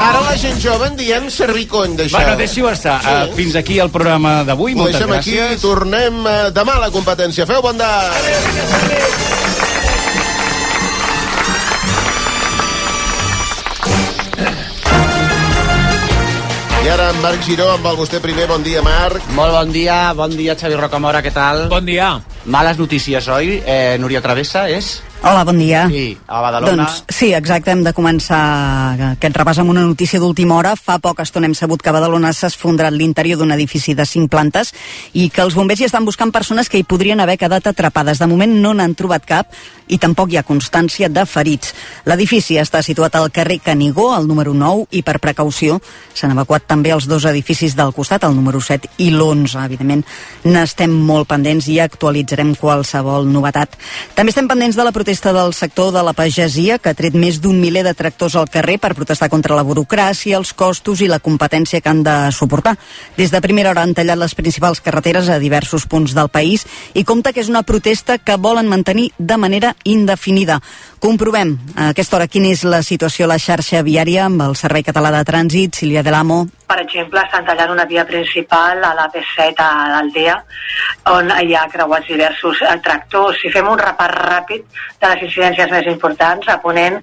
[0.00, 2.16] Ara la gent jove en diem servicony, d'això.
[2.16, 2.96] Bueno, deixi-ho estar.
[3.04, 3.12] Sí.
[3.12, 4.72] Uh, fins aquí el programa d'avui.
[4.78, 5.60] Moltes deixem aquí, gràcies.
[5.60, 7.44] tornem eh, demà a la competència.
[7.50, 7.90] Feu bon dia!
[16.80, 18.48] I ara en Marc Giró, amb el vostè primer.
[18.48, 19.20] Bon dia, Marc.
[19.36, 21.66] Molt bon dia, bon dia Xavi Rocamora, què tal?
[21.68, 22.14] Bon dia.
[22.48, 25.02] Males notícies hoy, eh, Núria Travessa, és?
[25.22, 25.84] Hola, bon dia.
[25.86, 26.72] Sí, a Badalona.
[26.72, 28.38] Doncs sí, exacte, hem de començar
[29.10, 30.72] aquest repàs amb una notícia d'última hora.
[30.80, 34.32] Fa poca estona hem sabut que a Badalona s'ha esfondrat l'interior d'un edifici de 5
[34.32, 34.72] plantes
[35.12, 38.16] i que els bombers hi estan buscant persones que hi podrien haver quedat atrapades.
[38.16, 39.52] De moment no n'han trobat cap
[39.90, 41.74] i tampoc hi ha constància de ferits.
[42.08, 45.80] L'edifici està situat al carrer Canigó, al número 9, i per precaució
[46.14, 49.66] s'han evacuat també els dos edificis del costat, el número 7 i l'11.
[49.66, 50.06] Evidentment,
[50.48, 53.76] n'estem molt pendents i actualitzarem qualsevol novetat.
[54.16, 57.40] També estem pendents de la protesta del sector de la pagesia, que ha tret més
[57.42, 61.18] d'un miler de tractors al carrer per protestar contra la burocràcia, els costos i la
[61.18, 62.76] competència que han de suportar.
[63.16, 66.62] Des de primera hora han tallat les principals carreteres a diversos punts del país
[66.94, 70.60] i compta que és una protesta que volen mantenir de manera indefinida.
[71.02, 74.86] Comprovem a aquesta hora quina és la situació a la xarxa viària amb el Servei
[74.86, 76.44] Català de Trànsit, Sílvia de l'Amo.
[76.70, 80.36] Per exemple, estan tallant una via principal a la P7 a l'Aldea,
[81.10, 83.40] on hi ha creuats diversos eh, tractors.
[83.42, 84.68] Si fem un repàs ràpid
[85.02, 87.00] de les incidències més importants, a Ponent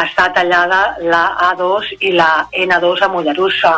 [0.00, 2.28] està tallada la A2 i la
[2.66, 3.72] N2 a Mollerussa.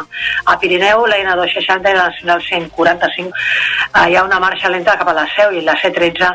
[0.52, 5.08] A Pirineu, la N260 i la Nacional 145 eh, hi ha una marxa lenta cap
[5.08, 6.34] a la Seu i la C13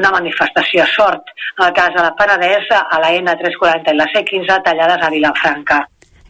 [0.00, 1.28] una manifestació a sort.
[1.58, 5.82] En el cas de la Penedès, a la N340 i la C15 tallades a Vilafranca.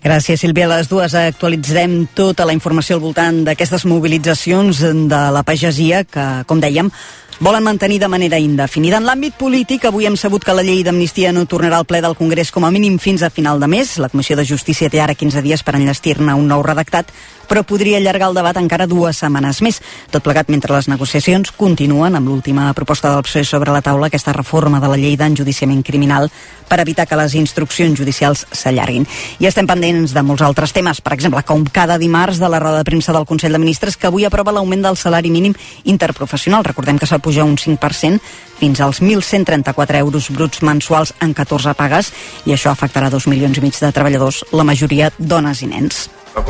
[0.06, 0.68] Gràcies, Sílvia.
[0.68, 4.78] A les dues actualitzarem tota la informació al voltant d'aquestes mobilitzacions
[5.10, 6.92] de la pagesia que, com dèiem,
[7.38, 8.96] volen mantenir de manera indefinida.
[8.96, 12.16] En l'àmbit polític, avui hem sabut que la llei d'amnistia no tornarà al ple del
[12.16, 13.98] Congrés com a mínim fins a final de mes.
[13.98, 17.12] La Comissió de Justícia té ara 15 dies per enllestir-ne un nou redactat,
[17.46, 19.80] però podria allargar el debat encara dues setmanes més.
[20.10, 24.34] Tot plegat mentre les negociacions continuen amb l'última proposta del PSOE sobre la taula, aquesta
[24.34, 26.30] reforma de la llei d'enjudiciament criminal
[26.66, 29.06] per evitar que les instruccions judicials s'allarguin.
[29.38, 32.80] I estem pendents de molts altres temes, per exemple, com cada dimarts de la roda
[32.80, 36.64] de premsa del Consell de Ministres que avui aprova l'augment del salari mínim interprofessional.
[36.66, 38.22] Recordem que s'ha pujat un 5%
[38.56, 42.08] fins als 1.134 euros bruts mensuals en 14 pagues
[42.46, 46.06] i això afectarà dos milions i mig de treballadors, la majoria dones i nens.
[46.32, 46.44] con,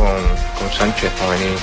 [0.59, 1.55] con Sánchez a venir.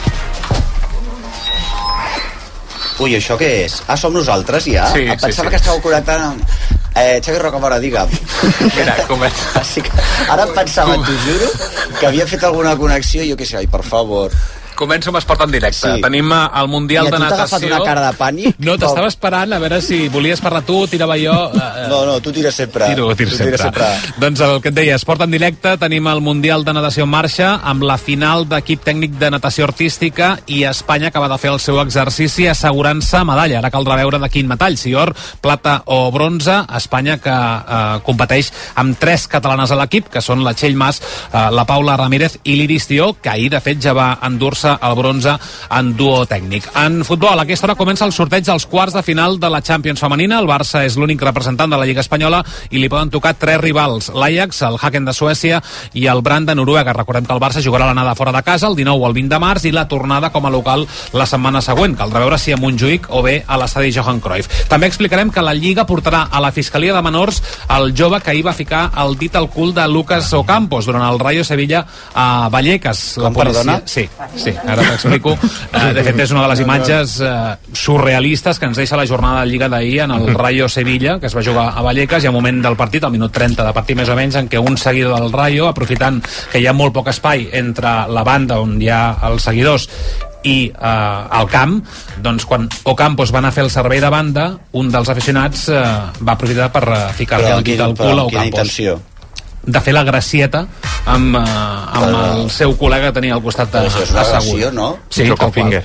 [3.03, 3.79] Ui, això què és?
[3.90, 4.85] Ah, som nosaltres ja?
[4.94, 5.53] Sí, Em sí, Pensava sí.
[5.56, 6.44] que estàveu connectant amb...
[6.94, 8.12] Eh, Xavi Rocamora, digue'm.
[8.78, 9.63] Mira, comença.
[10.29, 11.47] Ara em pensava, t'ho juro,
[11.97, 14.29] que havia fet alguna connexió i jo què sé, ai, per favor.
[14.75, 15.88] Començo amb Esport en directe.
[15.95, 16.01] Sí.
[16.03, 17.75] Tenim eh, el Mundial I a de tu t'ha agafat Natació.
[17.75, 18.56] una cara de pànic?
[18.66, 21.34] No, t'estava esperant a veure si volies parlar tu, tirava jo...
[21.53, 22.88] eh, No, no, tu tires sempre.
[22.94, 23.57] Tiro, tiro Tu sempre.
[23.57, 24.13] tires sempre.
[24.19, 27.50] Doncs el que et deia, esport en directe, tenim el Mundial de Natació en marxa
[27.63, 31.79] amb la final d'equip tècnic de natació artística i Espanya acaba de fer el seu
[31.81, 33.59] exercici assegurant-se medalla.
[33.59, 36.55] Ara caldrà veure de quin metall, si or, plata o bronze.
[36.78, 38.51] Espanya que eh, competeix
[38.81, 41.01] amb tres catalanes a l'equip, que són la Txell Mas,
[41.31, 44.96] eh, la Paula Ramírez i l'Iris Tió, que ahir, de fet, ja va endur-se el
[44.96, 45.35] bronze
[45.69, 46.69] en duo tècnic.
[46.79, 50.01] En futbol, a aquesta hora comença el sorteig dels quarts de final de la Champions
[50.01, 50.40] femenina.
[50.40, 54.12] El Barça és l'únic representant de la Lliga Espanyola i li poden tocar tres rivals,
[54.13, 55.62] l'Ajax, el Haken de Suècia
[55.94, 56.94] i el Brand de Noruega.
[56.94, 59.41] Recordem que el Barça jugarà l'anada fora de casa el 19 o el 20 de
[59.44, 61.97] març i la tornada com a local la setmana següent.
[62.00, 64.68] Caldrà veure si a Montjuïc o bé a l'estadi Johan Cruyff.
[64.69, 67.41] També explicarem que la Lliga portarà a la Fiscalia de Menors
[67.75, 71.19] el jove que ahir va ficar el dit al cul de Lucas Ocampos durant el
[71.19, 73.18] Rayo Sevilla a Vallecas.
[73.18, 73.81] La Com, perdona?
[73.85, 75.36] Sí, sí, ara t'explico.
[75.36, 79.44] Uh, de fet, és una de les imatges uh, surrealistes que ens deixa la jornada
[79.44, 82.36] de Lliga d'ahir en el Rayo Sevilla, que es va jugar a Vallecas, i al
[82.36, 85.18] moment del partit, al minut 30 de partit més o menys, en què un seguidor
[85.19, 86.22] del Rayo, aprofitant
[86.52, 89.90] que hi ha molt poc espai entre la banda on hi ha els seguidors
[90.44, 91.78] i eh, al camp,
[92.24, 94.50] doncs quan Ocampos va anar a fer el servei de banda,
[94.80, 95.81] un dels aficionats eh,
[96.20, 99.00] va aprofitar per eh, ficar-li el dit al cul a Ocampos intenció?
[99.66, 100.66] De fer la gracieta
[101.06, 104.22] amb, eh, amb el seu col·lega que tenia al costat de, Però això és una
[104.22, 104.41] assegut.
[104.41, 104.97] agressió, no?
[105.09, 105.52] Sí, tal qual.
[105.53, 105.84] finger.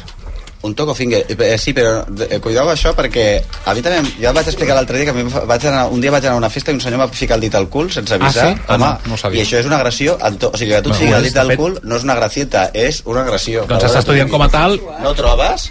[0.63, 1.25] Un toco finger.
[1.29, 3.27] Eh, sí, però eh, amb això perquè
[3.65, 6.25] a mi també, ja vaig explicar l'altre dia que a vaig anar, un dia vaig
[6.27, 8.49] anar a una festa i un senyor m'ha ficat el dit al cul sense avisar.
[8.49, 8.63] Ah, sí?
[8.67, 9.43] Ah, Home, no, no ho sabia.
[9.43, 10.17] I això és una agressió.
[10.39, 12.15] To, o sigui, que tu et Bueno, fiquis el dit al cul no és una
[12.19, 13.65] gracieta, és una agressió.
[13.69, 15.71] Doncs s'està estudiant com a tal No trobes?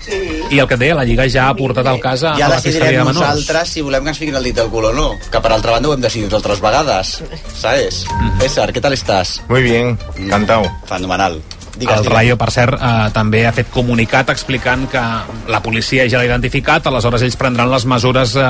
[0.50, 2.50] i el que et deia, la Lliga ja ha portat el cas a, Ja a
[2.50, 3.20] la Fiscalia decidirem de Menors.
[3.20, 5.12] nosaltres si volem que ens fiquin el dit al cul o no.
[5.32, 7.22] Que per altra banda ho hem decidit altres vegades.
[7.60, 8.06] ¿Sabes?
[8.10, 8.40] Mhm.
[8.40, 9.42] César, què tal estàs?
[9.50, 10.64] Muy bien, encantado.
[10.88, 11.42] Fenomenal.
[11.78, 12.16] Digues, el digues.
[12.16, 15.04] Rayo, per cert, eh, també ha fet comunicat explicant que
[15.48, 18.48] la policia ja l'ha identificat, aleshores ells prendran les mesures eh,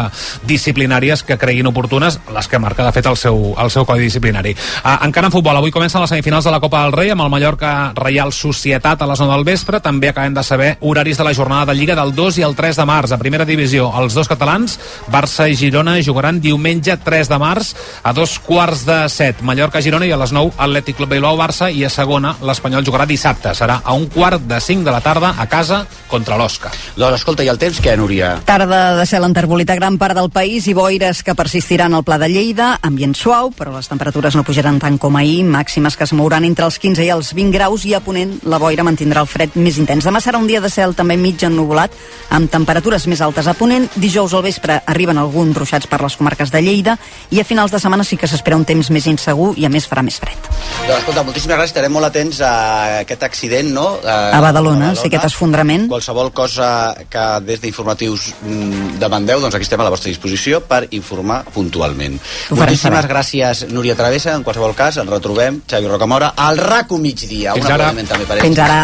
[0.48, 4.56] disciplinàries que creguin oportunes, les que marca, de fet, el seu, el seu codi disciplinari.
[4.56, 7.32] Eh, encara en futbol, avui comencen les semifinals de la Copa del Rei amb el
[7.34, 9.82] Mallorca Reial Societat a les 9 del vespre.
[9.84, 12.80] També acabem de saber horaris de la jornada de Lliga del 2 i el 3
[12.82, 13.12] de març.
[13.12, 14.80] A primera divisió, els dos catalans,
[15.12, 17.74] Barça i Girona, jugaran diumenge 3 de març
[18.04, 19.42] a dos quarts de set.
[19.42, 23.52] Mallorca-Girona i a les 9 Atlètic Club Bilbao-Barça i a segona l'Espanyol jugarà dissabte.
[23.58, 26.72] Serà a un quart de 5 de la tarda a casa contra l'Osca.
[26.96, 28.38] Doncs escolta, i el temps què, Núria?
[28.48, 32.20] Tarda de cel enterbolit a gran part del país i boires que persistiran al Pla
[32.22, 36.14] de Lleida, ambient suau, però les temperatures no pujaran tant com ahir, màximes que es
[36.16, 39.30] mouran entre els 15 i els 20 graus i a Ponent la boira mantindrà el
[39.32, 40.06] fred més intens.
[40.08, 41.92] Demà serà un dia de cel també mig ennuvolat,
[42.38, 43.90] amb temperatures més altes a Ponent.
[43.98, 46.98] Dijous al vespre arriben alguns ruixats per les comarques de Lleida
[47.32, 49.90] i a finals de setmana sí que s'espera un temps més insegur i a més
[49.90, 50.52] farà més fred.
[50.88, 53.88] Doncs escolta, moltíssimes gràcies, estarem molt atents a aquest accident, no?
[54.04, 55.88] A Badalona, sí, aquest esfondrament.
[55.92, 56.70] Qualsevol cosa
[57.10, 62.20] que des d'informatius mm, demandeu, doncs aquí estem a la vostra disposició per informar puntualment.
[62.52, 63.14] Moltíssimes saber.
[63.16, 67.56] gràcies, Núria Travessa, en qualsevol cas, ens retrobem, Xavi Rocamora, al RACO migdia.
[67.58, 67.94] Fins Un ara.
[68.04, 68.42] també per.
[68.44, 68.82] Fins ara.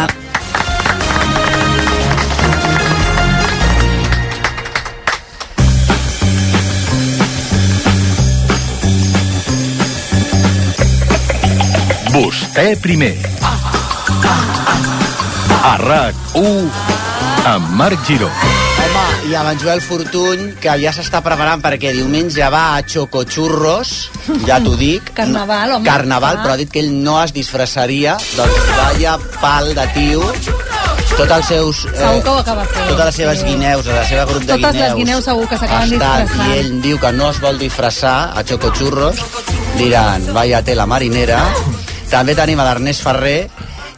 [12.14, 13.16] Vostè primer.
[15.64, 16.68] A RAC1
[17.48, 18.28] amb Marc Giró.
[18.84, 23.92] Home, i amb en Joel Fortuny, que ja s'està preparant perquè diumenge va a Chocochurros,
[24.48, 25.12] ja t'ho dic.
[25.16, 25.86] Carnaval, home.
[25.88, 26.42] Carnaval, Ah.
[26.42, 30.22] però ha dit que ell no es disfressaria, doncs vaya pal de tio.
[31.14, 31.84] Tots els seus...
[31.86, 32.88] eh, Segur que ho acaba fent.
[32.88, 33.44] Totes les seves Sí.
[33.46, 34.88] guineus, la seva grup de Totes guineus.
[34.88, 36.48] les guineus segur que s'acaben disfressant.
[36.48, 39.16] I ell diu que no es vol disfressar a Chocochurros.
[39.78, 41.44] Diran, vaya tela marinera.
[42.10, 43.48] També tenim a l'Ernest Ferrer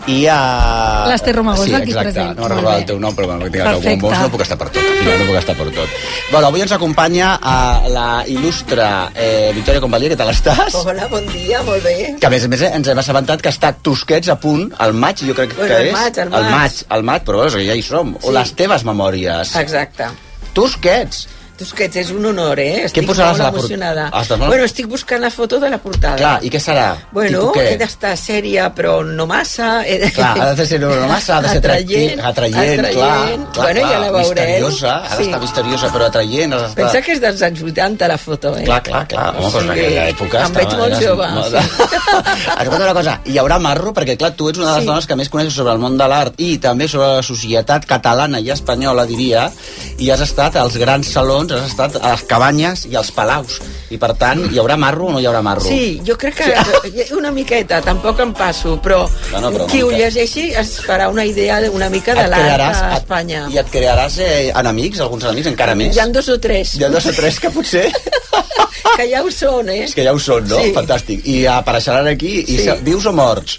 [0.06, 1.06] i a...
[1.10, 2.12] L'Ester Romagós, sí, aquí exacte.
[2.12, 2.38] present.
[2.38, 3.94] No recordo el teu nom, però bueno, tinc el Perfecte.
[4.02, 4.82] bombons, no puc estar per tot.
[4.82, 5.96] Al final no puc estar per tot.
[6.30, 7.56] Bueno, avui ens acompanya a
[7.90, 10.76] la il·lustre eh, Victòria Convalier, què tal estàs?
[10.82, 11.96] Hola, bon dia, molt bé.
[12.20, 14.94] Que a més a més eh, ens hem assabentat que està Tusquets a punt, al
[14.94, 15.92] maig, jo crec Bueno, que al és.
[15.98, 16.54] maig, al Al maig.
[16.60, 18.14] maig, al maig, però veus, ja hi som.
[18.22, 18.34] O Sí.
[18.38, 19.56] les teves memòries.
[19.56, 20.06] Exacte.
[20.54, 21.26] Tusquets.
[21.56, 22.84] Tusquets, és un honor, eh?
[22.84, 24.08] Estic posaràs molt a la port- emocionada.
[24.12, 26.16] Ah, estàs molt- Bueno, estic buscant la foto de la portada.
[26.16, 26.88] Clar, i què serà?
[27.12, 27.64] Bueno, què?
[27.72, 29.82] he d'estar sèria, però no massa.
[29.86, 30.10] He de...
[30.12, 33.90] Clar, ha de ser una massa, ha de ser atractiu, atraient, clar, clar, bueno, clar,
[33.90, 34.20] ja la veureu.
[34.20, 36.82] misteriosa, ha d'estar misteriosa, però atraient, has d'estar...
[36.84, 38.64] Pensa que és dels anys 80, la foto, eh?
[38.68, 39.26] Clar, clar, clar.
[39.36, 40.44] Home, però en sigui, aquella època...
[40.46, 41.26] em veig molt jove,
[42.60, 44.90] Escolta una cosa, hi haurà marro, perquè clar, tu ets una de les Sí.
[44.90, 48.40] dones que més coneixes sobre el món de l'art i també sobre la societat catalana
[48.40, 49.50] i espanyola, diria,
[49.98, 53.60] i has estat als grans salons, has estat a les cabanyes i als palaus.
[53.90, 55.62] I per tant, hi haurà marro o no hi haurà marro?
[55.62, 59.90] Sí, jo crec que una miqueta, tampoc em passo, però, No, no, però qui ho
[59.90, 63.46] llegeixi es farà una idea de- una mica de l'art a et- Espanya.
[63.52, 65.94] I et crearàs eh, enemics, alguns enemics, encara més?
[65.96, 66.74] Hi ha dos o tres.
[66.80, 67.86] Hi ha dos o tres que potser...
[68.96, 69.82] que ja ho són, eh?
[69.84, 70.58] És que ja ho són, no?
[70.62, 70.72] Sí.
[70.76, 71.24] Fantàstic.
[71.28, 72.64] I apareixeran aquí, i Sí.
[72.64, 73.58] se- vius o morts?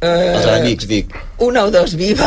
[0.00, 1.14] Eh, Els enemics, dic.
[1.40, 2.26] Una o dos viva.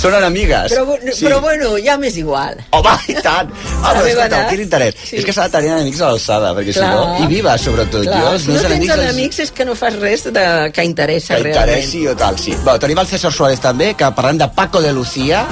[0.00, 0.72] Són enemigues.
[0.72, 2.58] Però, bu- però bueno, ja m'és igual.
[2.76, 3.50] Home, i tant!
[3.80, 4.96] Home, meva escolta, quin interès.
[5.04, 5.16] Sí.
[5.20, 6.90] És que s'ha de tenir enemics a l'alçada, perquè Clar.
[6.90, 7.24] si no...
[7.24, 8.04] I vives, sobretot.
[8.08, 8.94] Clar, jo, els si no tens enemics...
[8.98, 10.44] enemics és que no fas res de,
[10.76, 11.68] que interessa que realment.
[11.68, 12.56] interessi o tal, sí.
[12.64, 15.44] Bueno, tenim el César Suárez també, que parlem de Paco de Lucía.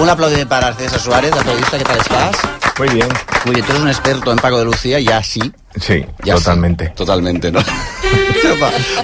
[0.00, 2.36] Un aplaudiment para el César Suárez, el periodista, ¿qué tal estás?
[2.78, 3.08] Muy bien.
[3.44, 5.40] Muy bien, tú eres un experto en Paco de Lucía, ya sí.
[5.80, 6.86] Sí, Ja totalmente.
[6.86, 7.60] Sí, totalmente, no?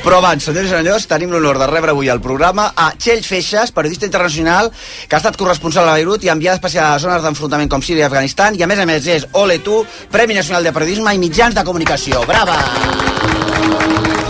[0.05, 3.73] Però abans, senyors i senyors, tenim l'honor de rebre avui al programa a Txell Feixas,
[3.75, 4.71] periodista internacional,
[5.09, 8.05] que ha estat corresponsal a Beirut i enviat especial a les zones d'enfrontament com Síria
[8.05, 11.23] i Afganistan, i a més a més és Ole Tu, Premi Nacional de Periodisme i
[11.23, 12.25] Mitjans de Comunicació.
[12.29, 12.59] Brava!
[12.61, 14.30] Brava,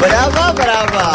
[0.00, 1.06] brava!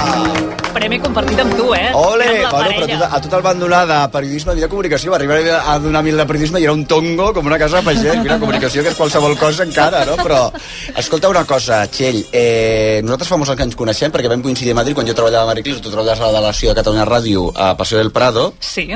[0.75, 1.91] Premi compartit amb tu, eh?
[1.95, 2.25] Ole!
[2.51, 5.13] Bueno, però tu, a tu te'l van donar de periodisme i de comunicació.
[5.13, 7.87] Va arribar a donar mil de periodisme i era un tongo com una casa de
[7.87, 8.19] pagès.
[8.21, 10.17] Mira, comunicació que és qualsevol cosa encara, no?
[10.19, 10.41] Però,
[10.99, 12.25] escolta una cosa, Txell.
[12.31, 15.15] Eh, nosaltres fa molts anys que ens coneixem perquè vam coincidir a Madrid quan jo
[15.15, 18.51] treballava a Mariclis, tu treballaves a la delegació de Catalunya Ràdio a Paseo del Prado.
[18.59, 18.89] Sí.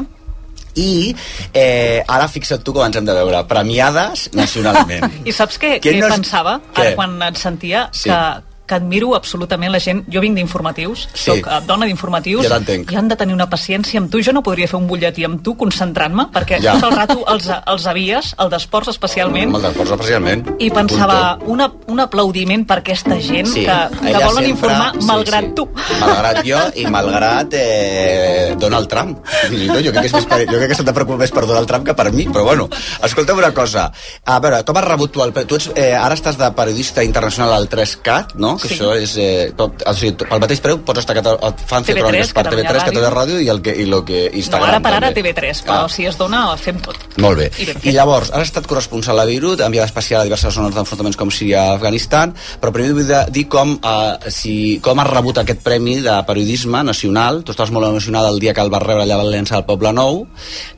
[0.79, 1.15] I
[1.53, 3.39] eh, ara fixa't tu com ens hem de veure.
[3.48, 5.08] Premiades nacionalment.
[5.29, 6.91] I saps què, Qui què no pensava Què?
[6.91, 7.88] ara quan et sentia?
[7.96, 8.12] Sí.
[8.12, 10.03] Que, que admiro absolutament la gent.
[10.13, 11.23] Jo vinc d'informatius, Sí.
[11.31, 14.21] soc eh, dona d'informatius, Ja i han de tenir una paciència amb tu.
[14.21, 16.75] Jo no podria fer un butlletí amb tu concentrant-me, perquè Ja.
[16.77, 20.45] tot el rato els, els avies, el d'esports especialment, el de especialment.
[20.59, 24.93] i pensava, una, un aplaudiment per aquesta gent Sí, que, que ella volen sempre- informar
[24.99, 25.51] sí, malgrat sí.
[25.55, 25.67] tu.
[25.99, 29.17] Malgrat jo i malgrat eh, Donald Trump.
[29.23, 31.45] Tot, jo crec que, és més per, jo crec que s'han de preocupar més per
[31.47, 32.67] Donald Trump que per mi, però bueno,
[33.03, 33.89] escolta'm una cosa.
[34.25, 35.33] A veure, com has rebut tu el...
[35.33, 38.57] Tu ets, eh, ara estàs de periodista internacional al 3CAT, no?
[38.61, 38.75] Que Sí.
[38.75, 39.15] això és...
[39.17, 41.15] Eh, tot, o sigui, pel mateix preu pots estar...
[41.15, 43.19] cata- Et fan fer TV3, cròniques per Catalunya TV3, Catalunya Ràdio.
[43.19, 44.69] Ràdio i, el que, i, lo que, i No, Instagram.
[44.69, 45.21] ara per ara també.
[45.33, 45.89] TV3, però Ah.
[45.89, 46.95] si es dona, fem tot.
[47.17, 47.51] Molt bé.
[47.59, 47.89] I.
[47.89, 51.65] I llavors, has estat corresponsal a Beirut, enviada especial a diverses zones d'enfrontaments com Síria
[51.65, 56.15] i Afganistan, però primer vull dir com, uh, si, com has rebut aquest premi de
[56.27, 57.43] periodisme nacional.
[57.43, 59.93] Tu estaves molt emocionada el dia que el vas rebre allà a l'Aliança del Poble
[59.93, 60.27] Nou.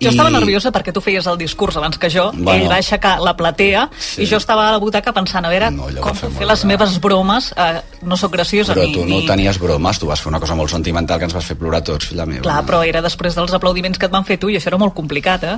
[0.01, 2.63] Jo estava nerviosa perquè tu feies el discurs abans que jo, Bueno.
[2.63, 4.23] ell va aixecar la platea Sí.
[4.23, 7.51] i jo estava a la butaca pensant, a veure, No, com fer les meves bromes,
[7.55, 7.70] eh,
[8.03, 8.93] no sóc graciosa Però ni...
[8.95, 9.27] tu no ni...
[9.27, 12.09] tenies bromes, tu vas fer una cosa molt sentimental que ens vas fer plorar tots,
[12.11, 12.43] filla meva.
[12.45, 14.95] Clar, però era després dels aplaudiments que et van fer tu i això era molt
[14.97, 15.57] complicat, eh?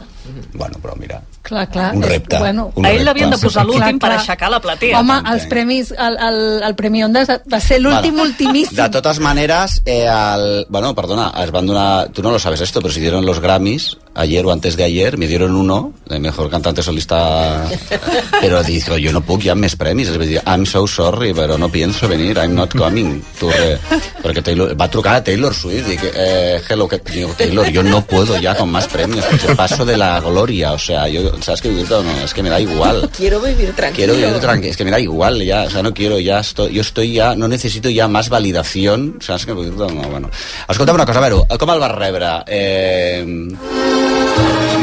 [0.53, 1.93] Bueno, però mira, Clar, clar.
[1.95, 2.37] Un eh, repte.
[2.39, 5.01] Bueno, Un a ell l'havien de posar l'últim per aixecar la platea.
[5.01, 5.33] Home, T'entenc.
[5.33, 6.39] els premis, el, el,
[6.69, 8.77] el Premi Ondas va ser l'últim Bueno, ultimíssim.
[8.79, 12.81] De totes maneres, eh, el, bueno, perdona, es van donar, tú no lo sabes esto,
[12.81, 16.49] pero se dieron los Grammys ayer o antes de ayer, me dieron uno, de mejor
[16.49, 17.65] cantante solista,
[18.41, 21.33] pero dijo, yo no puc, hi ha més premis, és a dir, I'm so sorry,
[21.33, 23.77] però no pienso venir, I'm not coming, tu, eh,
[24.21, 27.83] perquè Taylor, va trucar a Taylor Swift, y que, eh, hello, que, digo, Taylor, yo
[27.83, 31.61] no puedo ya con más premios, porque paso de la gloria, o sea, yo, ¿sabes
[31.61, 31.69] qué?
[31.69, 33.09] No, es que me da igual.
[33.15, 34.13] Quiero vivir tranquilo.
[34.13, 36.73] Quiero vivir tranquilo, es que me da igual ya, o sea, no quiero ya, estoy,
[36.73, 40.29] yo estoy ya, no necesito ya más validación, saps que no, bueno.
[40.67, 42.29] Escolta'm una cosa, a veure, com el vas rebre?
[42.47, 44.02] Eh,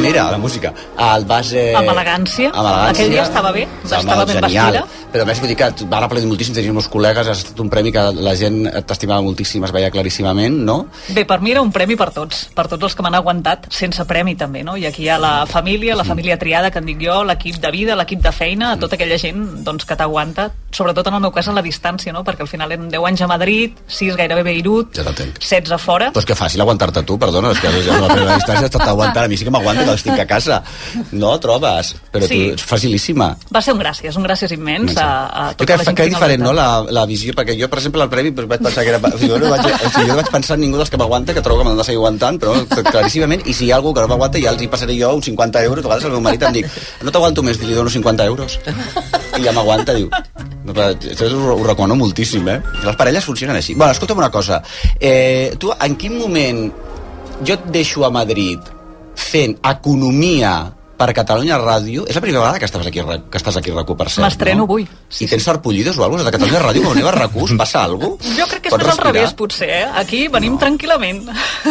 [0.01, 0.73] mira, la música.
[0.99, 1.53] El vas...
[1.53, 2.51] Eh, Amb elegància.
[2.51, 2.91] Amb elegància.
[2.95, 4.73] Aquell dia estava bé, estava ben genial.
[4.81, 4.87] vestida.
[5.11, 7.69] Però a més vull dir que van aplaudir moltíssim, tenies molts col·legues, ha estat un
[7.71, 10.77] premi que la gent t'estimava moltíssim, es veia claríssimament, no?
[11.17, 14.05] Bé, per mi era un premi per tots, per tots els que m'han aguantat, sense
[14.07, 14.77] premi també, no?
[14.79, 17.73] I aquí hi ha la família, la família triada, que en dic jo, l'equip de
[17.75, 21.51] vida, l'equip de feina, tota aquella gent doncs, que t'aguanta, sobretot en el meu cas
[21.51, 22.23] a la distància, no?
[22.23, 25.43] Perquè al final eren 10 anys a Madrid, 6 gairebé a Beirut, Ja t'entenc.
[25.43, 28.71] 16 a fora, Doncs que fàcil aguantar-te tu, perdona, és que ja la primera distància
[29.11, 30.63] aguantant, a mi sí que m'aguanta que estic a casa.
[31.13, 31.95] No, trobes?
[32.13, 32.35] Però Sí.
[32.47, 33.37] tu ets facilíssima.
[33.55, 36.09] va ser un gràcies, un gràcies immens a, a tota que, la gent que que
[36.09, 38.91] és diferent, no, la, la visió, perquè jo, per exemple, al premi vaig pensar que
[38.95, 38.99] era...
[39.03, 40.97] O sigui, jo, no vaig, o sigui, jo no vaig pensar en ningú dels que
[41.01, 42.55] m'aguanta, que trobo que m'han de seguir aguantant, però
[42.91, 45.25] claríssimament, i si hi ha algú que no m'aguanta, ja els hi passaré jo uns
[45.27, 46.67] 50 euros, a vegades el meu marit em dic,
[47.03, 48.59] no t'aguanto més, li dono 50 euros.
[49.39, 50.09] I ja m'aguanta, diu...
[50.71, 52.61] Això ho, ho recomano moltíssim, eh?
[52.85, 53.75] Les parelles funcionen així.
[53.75, 54.63] Bueno, escolta'm una cosa.
[55.01, 56.71] Eh, tu, en quin moment
[57.47, 58.61] jo et deixo a Madrid
[59.21, 60.59] fent economia
[61.01, 63.95] per Catalunya Ràdio, és la primera vegada que estàs aquí, que estàs aquí a RAC1,
[63.97, 64.65] per cert, M'estreno no?
[64.69, 64.83] avui.
[64.85, 67.85] I tens sarpullidos o alguna cosa de Catalunya Ràdio, quan aneu a RAC1, us passa
[67.87, 68.35] alguna cosa?
[68.37, 69.87] Jo crec que és més al revés, potser, eh?
[70.03, 71.23] Aquí venim tranquil·lament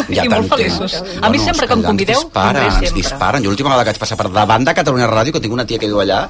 [0.09, 0.97] Ja i molt feliços.
[1.21, 2.95] A mi sempre que em ens convideu, disparen, ens sempre.
[2.97, 3.45] disparen.
[3.45, 5.77] Jo l'última vegada que vaig passar per davant de Catalunya Ràdio, que tinc una tia
[5.77, 6.23] que viu allà,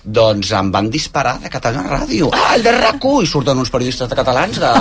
[0.00, 2.32] doncs em van disparar de Catalunya Ràdio.
[2.32, 3.20] Ah, el de RAC1!
[3.28, 4.72] I surten uns periodistes de catalans de,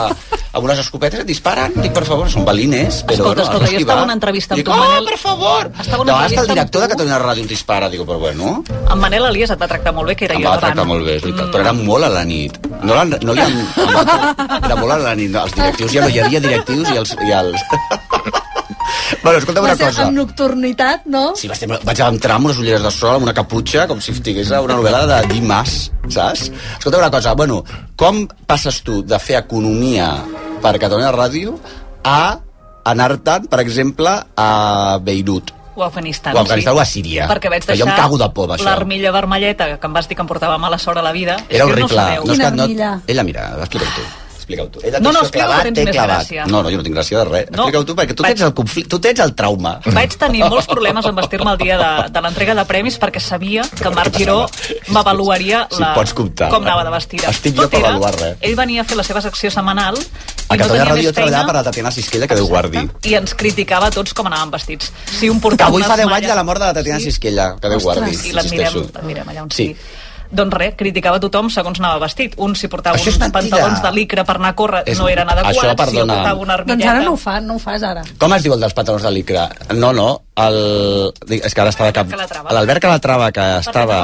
[0.55, 1.74] amb unes escopetes et disparen.
[1.83, 4.62] Dic, per favor, són balines, però Escolta, has escolta, jo estava en una entrevista amb
[4.62, 5.05] Dic, tu, oh, Manel.
[5.09, 5.71] per favor!
[5.83, 6.88] Estava una el director de.
[6.95, 7.89] Catalunya Ràdio ens dispara.
[7.91, 8.55] Dic, però bueno...
[8.89, 10.74] En Manel Elias et va tractar molt bé, que era Em jo va davant.
[10.74, 11.51] tractar molt bé, és veritat, Mm.
[11.51, 12.57] però era molt a la nit.
[12.85, 13.55] No, la, no li han...
[14.65, 15.29] Era molt a la nit.
[15.31, 17.15] no, Els directius ja no hi havia directius i els...
[17.25, 17.62] I els...
[19.24, 20.03] bueno, escolta'm Va una ser cosa.
[20.07, 21.24] amb nocturnitat, no?
[21.35, 24.51] Sí, vaig, vaig entrar amb unes ulleres de sol, amb una caputxa, com si estigués
[24.51, 26.50] a una novel·la de Dimas, saps?
[26.77, 27.63] Escolta una cosa, bueno,
[27.95, 30.09] com passes tu de fer economia
[30.62, 31.57] per Catalunya Ràdio
[32.03, 32.38] a
[32.85, 35.51] anar-te'n, per exemple, a Beirut?
[35.75, 36.35] O a Afganistan.
[36.35, 37.25] O a Afganistan o a Síria.
[37.27, 38.63] Perquè vaig Que deixar jo em cago de por, això.
[38.63, 41.35] l'armilla vermelleta, que em vas dir que em portava mala sort a la vida.
[41.50, 42.05] És Era que horrible.
[42.24, 42.63] No és que no...
[42.63, 42.91] armilla?
[43.07, 44.05] Ella, mira, explica-ho tu.
[44.46, 44.80] Explica-ho tu.
[44.86, 46.20] Ella No, no, t'ho explica que tens més clavat.
[46.22, 46.44] gràcia.
[46.46, 47.48] No, no, jo no tinc gràcia de res.
[47.50, 47.64] No.
[47.66, 49.80] Explica-ho tu, perquè tu tens el conflicte, tu tens el trauma.
[49.86, 53.64] Vaig tenir molts problemes en vestir-me el dia de, de l'entrega de premis perquè sabia
[53.74, 54.46] que Marc Giró
[54.94, 56.50] m'avaluaria Si la, pots comptar.
[56.54, 57.30] com anava de vestida.
[57.34, 58.38] Estic jo Tot per era, avaluar res.
[58.42, 61.14] Ell venia a fer la seva secció setmanal A i no Catalunya tenia Ràdio jo
[61.18, 62.86] treballava per la Tatiana Sisquella, que Déu guardi.
[63.10, 64.92] i ens criticava tots com anàvem vestits.
[65.10, 67.00] Si un Que portava avui unes fa 10 anys de la mort de la Tatiana
[67.00, 68.14] Sisquella, que Déu guardi.
[68.30, 69.72] I l'admirem allà on Sí.
[69.74, 69.78] sigui.
[70.36, 72.36] Doncs res, criticava tothom segons anava vestit.
[72.38, 75.30] Un si portava Això uns pantalons de licra per anar a córrer És- no eren
[75.30, 76.13] adequats, això, si perdona.
[76.20, 76.92] portava una Doncs armilleta...
[76.92, 78.04] ara no ho fa, no ho fas ara.
[78.20, 79.48] Com es diu el dels pantalons de licra?
[79.74, 80.60] No, no, el...
[81.42, 82.12] És que ara està de cap...
[82.12, 82.54] Calatrava.
[82.54, 84.00] L'Albert Calatrava, que Per estava...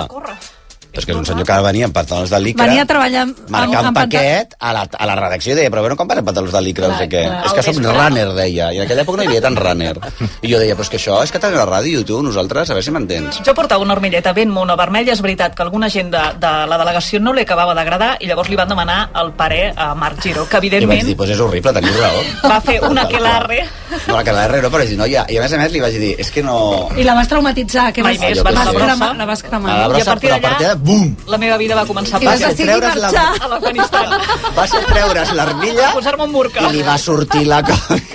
[0.92, 2.66] Però és que és un senyor que venia amb pantalons de licra...
[2.68, 5.72] Venia a treballar amb, marcant amb, amb paquet a la, a la redacció i deia,
[5.72, 7.22] però bueno, com vas amb pantalons de licra, no sé Clar, què.
[7.30, 7.46] clar.
[7.48, 7.94] És que vespre.
[7.96, 9.94] runner, deia, i en aquella època no hi havia tant runner.
[10.42, 12.76] I jo deia, però és que això és que tenim la ràdio, tu, nosaltres, a
[12.76, 13.40] veure si m'entens.
[13.48, 16.82] Jo portava una armilleta ben mona vermella, és veritat que alguna gent de, de la
[16.84, 20.44] delegació no li acabava d'agradar i llavors li van demanar el parer a Marc Giró,
[20.44, 22.26] que I vaig evidentment dir, doncs és horrible, teniu raó.
[22.52, 23.64] va fer una aquelarre
[24.08, 25.26] No, la que la R no, però vaig dir, no, ja.
[25.32, 26.56] I a més a més li vaig dir, és que no...
[26.98, 29.50] I la vas traumatitzar, que Mai vas, més, va vas cremar, la vas A la
[29.50, 29.76] cremar.
[29.98, 30.81] I a partir però a partir d'allà-.
[30.82, 31.16] Bum!
[31.28, 33.46] la meva vida va començar a I vas passar decidir treure's la- marxar.
[33.46, 34.06] a l'Afganistan.
[34.58, 36.64] Va ser treure's l'armilla Posar-me un burca.
[36.68, 38.00] i li va sortir la cosa.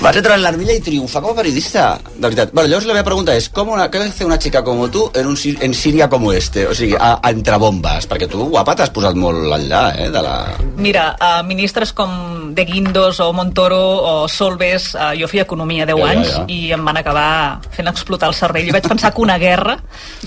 [0.00, 1.98] Vas entrar en l'armilla y triunfa como periodista.
[2.14, 2.50] De veritat.
[2.52, 5.26] Bueno, llavors la meva pregunta és, com una, què hace una chica como tú en,
[5.26, 6.68] un, en Síria como este?
[6.68, 8.06] O sigui, a, a entre bombes.
[8.06, 10.34] Perquè tu, guapa, t'has posat molt enllà, eh, de la...
[10.78, 15.98] Mira, uh, ministres com De Guindos o Montoro o Solbes, uh, jo feia economia 10
[15.98, 16.44] Ja, ja, anys ja.
[16.46, 19.80] i em van acabar fent explotar el cervell i vaig pensar que una guerra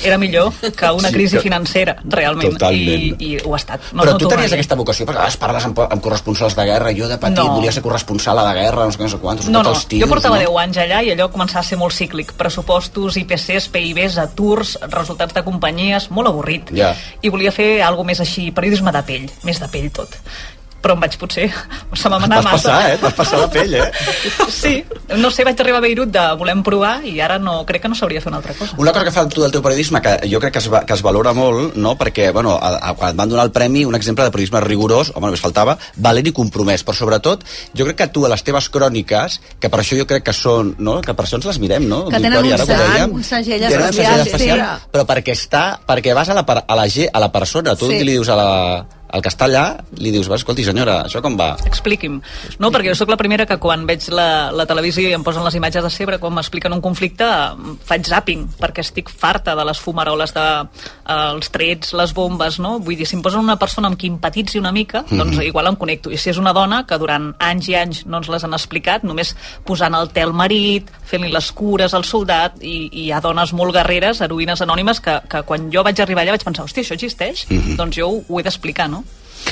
[0.03, 2.57] era millor que una Sí, crisi que- financera, realment.
[2.59, 3.07] Totalment.
[3.23, 3.87] I, I ho ha estat.
[3.93, 6.67] No, Però no tu tenies aquesta vocació, perquè a vegades parles amb, amb corresponsals de
[6.67, 7.55] guerra, jo de petit No.
[7.55, 9.89] volia ser corresponsal a la guerra, no sé no sé quantos, No, no, tots els
[9.93, 10.45] tirs, jo portava no?
[10.45, 12.33] 10 anys allà i allò començava a ser molt cíclic.
[12.39, 16.73] Pressupostos, IPCs, PIBs, aturs, resultats de companyies, molt avorrit.
[16.77, 16.93] Ja.
[17.21, 20.17] I volia fer alguna més així, periodisme de pell, més de pell tot.
[20.81, 21.47] Però em vaig potser...
[21.93, 22.51] Se m'ha anat massa.
[22.55, 22.97] passar, eh?
[23.01, 23.89] Vas passar la pell, eh?
[24.61, 24.73] Sí,
[25.17, 27.97] no sé, vaig arribar a Beirut de volem provar i ara no, crec que no
[27.97, 28.75] sabria fer una altra cosa.
[28.81, 30.97] Una cosa que fa tu del teu periodisme, que jo crec que es, va, que
[30.97, 31.95] es valora molt, no?
[31.99, 35.13] perquè bueno, a, a, quan et van donar el premi, un exemple de periodisme rigorós,
[35.15, 37.45] home, només faltava, valent i compromès, però sobretot,
[37.77, 40.75] jo crec que tu a les teves cròniques, que per això jo crec que són,
[40.79, 40.99] no?
[41.05, 42.03] que per això ens les mirem, no?
[42.09, 43.15] Que tenen Victòria, un ara que ho segell- dèiem.
[43.17, 44.89] un segell un especial, sí.
[44.93, 48.01] però perquè està, perquè vas a la, a la, a la persona, tu sí.
[48.01, 48.49] li dius a la,
[49.11, 49.63] al que està allà,
[49.99, 51.53] li dius, va, escolti senyora, això com va?
[51.67, 52.19] Expliqui'm.
[52.59, 55.43] No, perquè jo sóc la primera que quan veig la, la televisió i em posen
[55.43, 57.27] les imatges de Cebre, quan m'expliquen un conflicte,
[57.87, 60.45] faig zapping, perquè estic farta de les fumaroles, de,
[61.05, 62.77] eh, els trets, les bombes, no?
[62.79, 65.43] Vull dir, si em posen una persona amb qui empatitzi una mica, doncs Mhm.
[65.47, 66.11] igual em connecto.
[66.11, 69.03] I si és una dona que durant anys i anys no ens les han explicat,
[69.03, 73.19] només posant el té al marit, fent-li les cures al soldat, i, i hi ha
[73.21, 76.83] dones molt guerreres, heroïnes anònimes, que, que quan jo vaig arribar allà vaig pensar, hòstia,
[76.83, 77.45] això existeix?
[77.49, 77.75] Mhm.
[77.77, 79.00] Doncs jo ho, ho he d'explicar, no?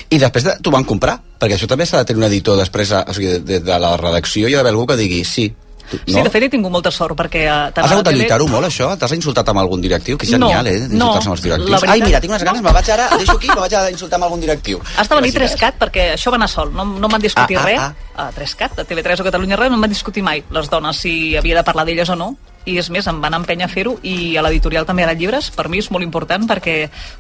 [0.10, 2.92] I després de, t'ho van comprar, perquè això també s'ha de tenir un editor després,
[2.92, 5.48] a, o sigui, de, de, de la redacció, hi ha d'haver algú que digui sí.
[5.90, 6.20] Tu, no?
[6.20, 7.40] Sí, de fet he tingut molta sort perquè...
[7.50, 8.92] eh, tant Has a hagut de lluitar-ho molt, això?
[9.02, 10.20] T'has insultat amb algun directiu?
[10.22, 10.76] Que és No, genial, eh?
[10.86, 11.70] D'insultar-se no, amb els directius.
[11.82, 14.18] veritat- Ai, mira, tinc unes ganes, me vaig ara, deixo aquí, me vaig a insultar
[14.20, 14.80] amb algun directiu.
[14.98, 15.56] Has de venir Gràcies.
[15.58, 17.80] 3CAT perquè això va anar sol, no, no em van discutir Ah, ah, res.
[17.82, 18.28] ah.
[18.28, 21.36] A 3CAT, de TV3 o Catalunya Ràdio, no em van discutir mai les dones si
[21.36, 22.36] havia de parlar d'elles o no.
[22.66, 25.50] I és més, em van empènyer a fer-ho i a l'editorial també ara llibres.
[25.56, 26.76] Per mi és molt important perquè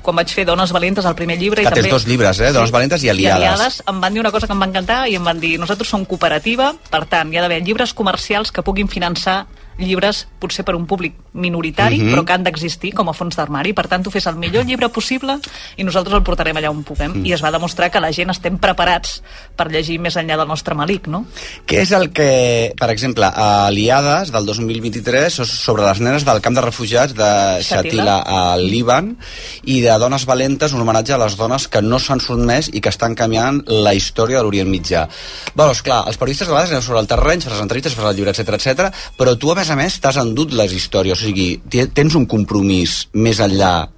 [0.06, 1.64] quan vaig fer Dones Valentes, el primer llibre...
[1.64, 1.96] Que i tens també...
[1.96, 2.52] dos llibres, eh?
[2.56, 3.40] Dones Valentes i Aliades.
[3.40, 5.56] I aliades em van dir una cosa que em va encantar i em van dir
[5.62, 9.46] nosaltres som cooperativa, per tant, hi ha d'haver llibres comercials que puguin finançar
[9.80, 12.14] llibres potser per un públic minoritari, Mhm.
[12.14, 13.74] però que han d'existir com a fons d'armari.
[13.74, 15.40] Per tant, tu fes el millor llibre possible
[15.78, 17.22] i nosaltres el portarem allà on puguem.
[17.22, 17.26] Mm.
[17.26, 19.22] I es va demostrar que la gent estem preparats
[19.56, 21.26] per llegir més enllà del nostre malic, no?
[21.66, 26.42] Què és el que, per exemple, a Aliades del 2023 és sobre les nenes del
[26.42, 27.30] camp de refugiats de.
[27.70, 29.16] Shatila al Líban
[29.64, 32.90] i de Dones Valentes, un homenatge a les dones que no s'han sotmès i que
[32.90, 35.08] estan canviant la història de l'Orient Mitjà.
[35.54, 38.16] Bueno, esclar, els periodistes a vegades anem sobre el terreny, fas les entrevistes, fas el
[38.16, 38.90] llibre, etc etc.
[39.18, 43.06] però tu, a més a més, t'has endut les històries, o sigui, tens un compromís
[43.14, 43.90] més enllà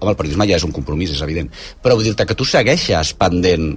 [0.00, 1.48] Home, el periodisme ja és un compromís, és evident.
[1.82, 3.72] Però vull dir-te que tu segueixes pendent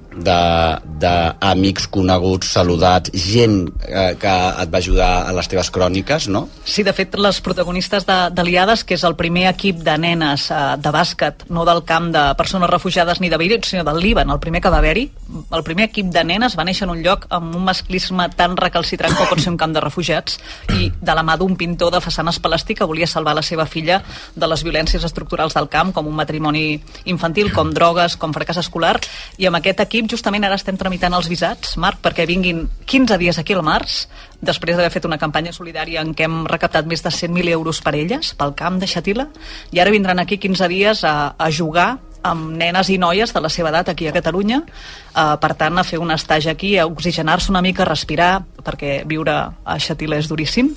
[1.01, 6.47] d'amics coneguts, saludats, gent eh, que et va ajudar a les teves cròniques, no?
[6.65, 10.60] Sí, de fet, les protagonistes de- d'Aliades, que és el primer equip de nenes eh,
[10.77, 14.39] de bàsquet, no del camp de persones refugiades ni de Beirut, sinó del Líban, el
[14.39, 15.07] primer que va haver-hi,
[15.51, 19.15] el primer equip de nenes va néixer en un lloc amb un masclisme tan recalcitrant
[19.17, 20.38] com pot ser un camp de refugiats
[20.77, 24.01] i de la mà d'un pintor de façanes palestí que volia salvar la seva filla
[24.36, 26.65] de les violències estructurals del camp, com un matrimoni
[27.10, 28.97] infantil, com drogues, com fracàs escolar,
[29.39, 33.39] i amb aquest equip justament ara estem tramitant els visats, Marc, perquè vinguin 15 dies
[33.39, 34.06] aquí al març,
[34.41, 37.95] després d'haver fet una campanya solidària en què hem recaptat més de 100.000 euros per
[37.95, 39.30] elles, pel camp de Xatila,
[39.71, 41.91] i ara vindran aquí 15 dies a, a jugar
[42.24, 45.86] amb nenes i noies de la seva edat aquí a Catalunya, eh, per tant a
[45.88, 50.30] fer un estatge aquí, a oxigenar-se una mica, a respirar, perquè viure a Xatila és
[50.30, 50.74] duríssim,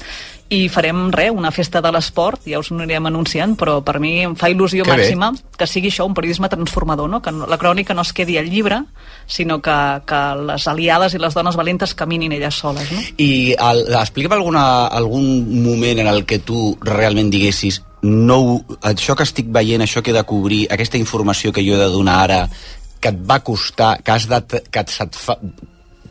[0.52, 4.34] i farem res, una festa de l'esport, ja us anirem anunciant, però per mi em
[4.36, 4.96] fa il·lusió Que bé.
[4.98, 7.22] màxima que sigui això un periodisme transformador, no?
[7.22, 8.82] que la crònica no es quedi al llibre,
[9.26, 9.76] sinó que,
[10.06, 10.20] que
[10.52, 12.92] les aliades i les dones valentes caminin elles soles.
[12.92, 13.00] No?
[13.16, 19.24] I el, explica'm alguna, algun moment en el que tu realment diguessis no, això que
[19.24, 22.40] estic veient, això que he de cobrir, aquesta informació que jo he de donar ara,
[23.00, 25.38] que et va costar, que has de, que et, se't fa,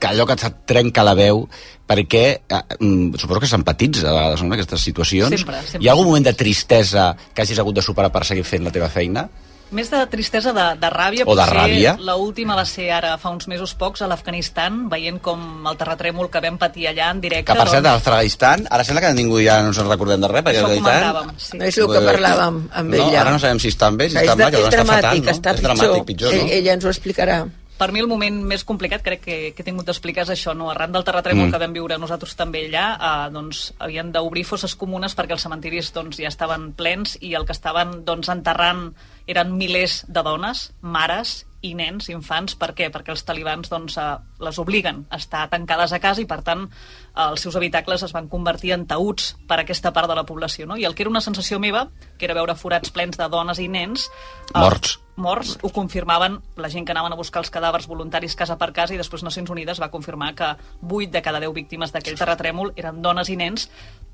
[0.04, 1.46] que allò que et trenca la veu,
[1.88, 5.32] perquè eh, mm, suposo que s'empatitza a vegades no, en aquestes situacions.
[5.32, 5.86] Sempre, sempre.
[5.86, 8.76] Hi ha algun moment de tristesa que hagis hagut de superar per seguir fent la
[8.76, 9.30] teva feina?
[9.74, 11.24] Més de tristesa, de, de ràbia.
[11.26, 11.94] O de potser ràbia.
[11.98, 16.44] L'última va ser ara, fa uns mesos pocs, a l'Afganistan, veient com el terratrèmol que
[16.44, 17.48] vam patir allà en directe...
[17.50, 20.22] Que per cert, a doncs, l'Afganistan, ara sembla que ningú ja no ens en recordem
[20.22, 21.64] de res, perquè Això comentàvem, sí.
[21.72, 23.24] És el que parlàvem amb no, ella.
[23.24, 25.02] Ara no sabem si estan bé, si és, estan de, mal, que és està dramàtic,
[25.02, 25.38] fatal, no?
[25.40, 25.74] està és pitjor.
[25.74, 26.44] dramàtic, pitjor, no?
[26.44, 27.42] Ell, ella ens ho explicarà.
[27.78, 30.70] Per mi el moment més complicat crec que, que he tingut d'explicar és això, no?
[30.72, 31.52] arran del terratrèmol Mm.
[31.52, 35.92] que vam viure nosaltres també allà, eh, doncs havien d'obrir fosses comunes perquè els cementiris
[35.92, 38.94] doncs, ja estaven plens i el que estaven doncs, enterrant
[39.28, 42.90] eren milers de dones, mares i nens, infants, per què?
[42.92, 46.70] Perquè els talibans doncs, eh, les obliguen a estar tancades a casa i, per tant,
[47.16, 50.68] els seus habitacles es van convertir en taüts per a aquesta part de la població.
[50.68, 50.78] No?
[50.78, 53.68] I el que era una sensació meva, que era veure forats plens de dones i
[53.68, 54.10] nens...
[54.54, 54.60] eh,
[55.16, 55.58] Morts.
[55.62, 58.98] ho confirmaven la gent que anaven a buscar els cadàvers voluntaris casa per casa i
[58.98, 63.30] després Nacions Unides va confirmar que 8 de cada 10 víctimes d'aquell terratrèmol eren dones
[63.30, 63.70] i nens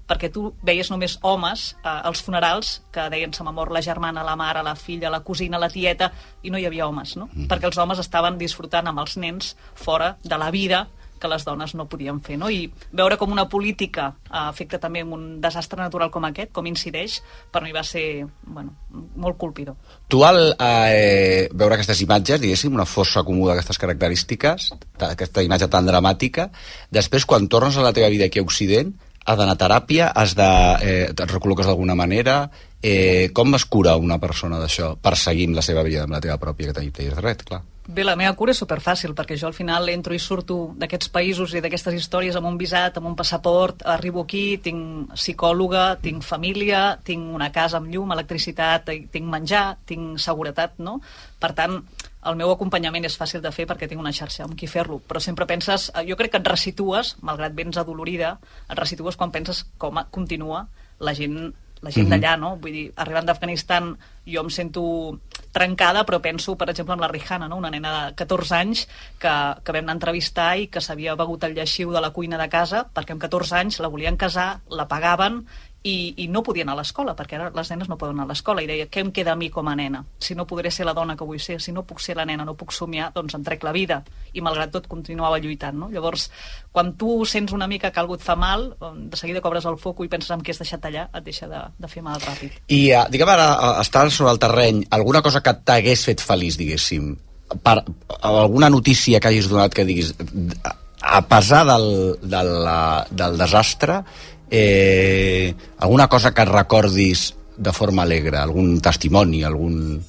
[0.10, 4.26] perquè tu veies només homes eh, als funerals que deien se m'ha mort la germana,
[4.26, 6.12] la mare, la filla, la cosina, la tieta
[6.44, 7.30] i no hi havia homes, no?
[7.32, 7.48] Mm.
[7.52, 10.88] perquè els homes estaven disfrutant amb els nens fora de la vida
[11.20, 12.50] que les dones no podien fer, no?
[12.50, 17.20] I veure com una política eh, afecta també un desastre natural com aquest, com incideix,
[17.52, 18.74] per mi va ser, bueno,
[19.16, 19.76] molt colpidor.
[20.08, 25.68] Tu al eh, veure aquestes imatges, diguéssim, una fossa comú d'aquestes característiques, ta- aquesta imatge
[25.70, 26.50] tan dramàtica,
[26.90, 28.96] després quan tornes a la teva vida aquí a Occident,
[29.30, 30.48] has d'anar a teràpia, has de,
[30.82, 32.50] eh, et recol·loques d'alguna manera,
[32.82, 36.72] eh, com es cura una persona d'això, perseguint la seva vida amb la teva pròpia,
[36.74, 37.62] que t'hi tens res, clar.
[37.90, 41.56] Bé, la meva cura és superfàcil, perquè jo al final entro i surto d'aquests països
[41.58, 47.00] i d'aquestes històries amb un visat, amb un passaport, arribo aquí, tinc psicòloga, tinc família,
[47.04, 51.00] tinc una casa amb llum, electricitat, tinc menjar, tinc seguretat, no?
[51.42, 51.80] Per tant,
[52.30, 55.18] el meu acompanyament és fàcil de fer perquè tinc una xarxa amb qui fer-lo, però
[55.18, 58.36] sempre penses, eh, jo crec que et resitues, malgrat vens adolorida,
[58.70, 60.68] et resitues quan penses com continua
[61.00, 62.12] la gent la gent Mhm.
[62.12, 62.58] d'allà, no?
[62.58, 65.18] Vull dir, arribant d'Afganistan jo em sento
[65.52, 67.58] trencada, però penso, per exemple, en la Rihanna, no?
[67.58, 68.86] una nena de 14 anys
[69.20, 69.34] que,
[69.64, 72.50] que vam anar a entrevistar i que s'havia begut el lleixiu de la cuina de
[72.52, 75.44] casa perquè amb 14 anys la volien casar, la pagaven
[75.84, 78.32] i, i no podia anar a l'escola, perquè ara les nenes no poden anar a
[78.34, 80.02] l'escola, i deia, què em queda a mi com a nena?
[80.20, 82.44] Si no podré ser la dona que vull ser, si no puc ser la nena,
[82.48, 84.02] no puc somiar, doncs em trec la vida.
[84.36, 85.88] I malgrat tot continuava lluitant, no?
[85.94, 86.28] Llavors,
[86.76, 90.04] quan tu sents una mica que algú et fa mal, de seguida cobres el foc
[90.04, 92.60] i penses en què has deixat allà, et deixa de, de fer mal ràpid.
[92.68, 96.60] I, uh, digue'm ara, uh, estar sobre el terreny, alguna cosa que t'hagués fet feliç,
[96.60, 97.14] diguéssim,
[97.64, 97.78] per,
[98.20, 100.12] alguna notícia que hagis donat que diguis,
[101.00, 101.88] a pesar del,
[102.20, 104.04] del, uh, del desastre,
[104.50, 110.00] eh, alguna cosa que recordis de forma alegre, algun testimoni, algun...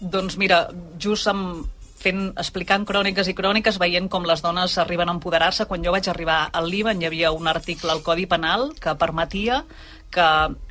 [0.00, 1.66] Doncs mira, just amb
[2.00, 5.66] fent, explicant cròniques i cròniques, veient com les dones arriben a empoderar-se.
[5.68, 9.64] Quan jo vaig arribar al Líban hi havia un article al Codi Penal que permetia
[10.10, 10.26] que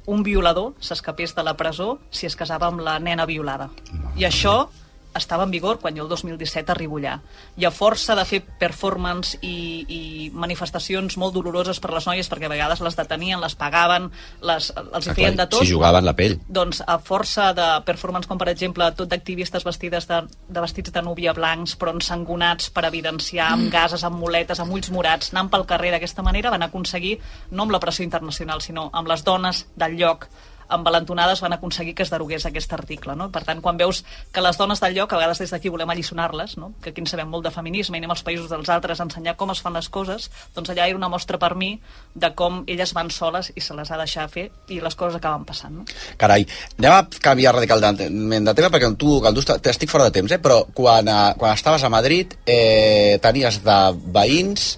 [0.09, 3.69] un violador s'escapés de la presó si es casava amb la nena violada.
[4.17, 4.69] I això
[5.15, 7.19] estava en vigor quan jo el 2017 arribo allà.
[7.57, 10.01] I a força de fer performance i, i
[10.33, 14.09] manifestacions molt doloroses per les noies, perquè a vegades les detenien, les pagaven,
[14.45, 16.37] les, els hi feien de tot, Si jugaven la pell.
[16.47, 21.01] doncs a força de performance com per exemple tot d'activistes vestides de, de vestits de
[21.05, 25.65] núvia blancs però ensangonats per evidenciar amb gases, amb muletes, amb ulls morats anant pel
[25.69, 27.17] carrer d'aquesta manera van aconseguir
[27.51, 30.29] no amb la pressió internacional sinó amb les dones del lloc
[30.69, 33.15] amb valentonades van aconseguir que es derogués aquest article.
[33.17, 33.29] No?
[33.33, 36.57] Per tant, quan veus que les dones del lloc, a vegades des d'aquí volem alliçonar-les,
[36.61, 36.73] no?
[36.83, 39.35] que aquí en sabem molt de feminisme i anem als països dels altres a ensenyar
[39.35, 41.71] com es fan les coses, doncs allà era una mostra per mi
[42.13, 45.17] de com elles van soles i se les ha de deixar fer i les coses
[45.17, 45.73] acaben passant.
[45.81, 45.85] No?
[46.21, 46.45] Carai,
[46.77, 47.97] anem a canviar radicalment
[48.45, 50.37] de tema perquè tu, amb tu est- estic fora de temps, eh?
[50.39, 53.79] però quan, eh, quan estaves a Madrid eh, tenies de
[54.13, 54.77] veïns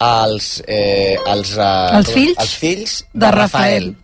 [0.00, 3.90] els, eh, els, eh, Els fills els fills de, de Rafael.
[3.90, 3.96] Rafael.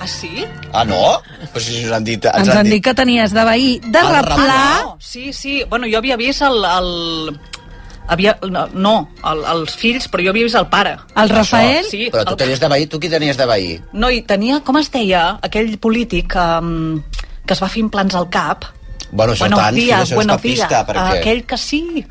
[0.00, 0.44] Ah, sí?
[0.72, 1.20] Ah, no?
[1.52, 2.24] Però si ens han dit...
[2.24, 4.56] Ens han dit que tenies de veí de El replà...
[4.56, 4.96] Ah, no.
[5.00, 5.62] Sí, sí.
[5.68, 6.64] Bueno, jo havia vist el...
[6.64, 7.38] el...
[8.10, 8.92] Havia, no, no
[9.28, 10.96] el, els fills, però jo havia vist el pare.
[11.20, 11.84] El Rafael?
[11.86, 13.68] Sí, Però tu el- tenies de veí, tu qui tenies de veí?
[13.92, 17.02] No, i tenia, com es deia, aquell polític um,
[17.46, 18.64] que es va fer implants al cap.
[19.12, 22.04] Bueno, això buenos tant, filla, això cap pista, perquè- Aquell que sí,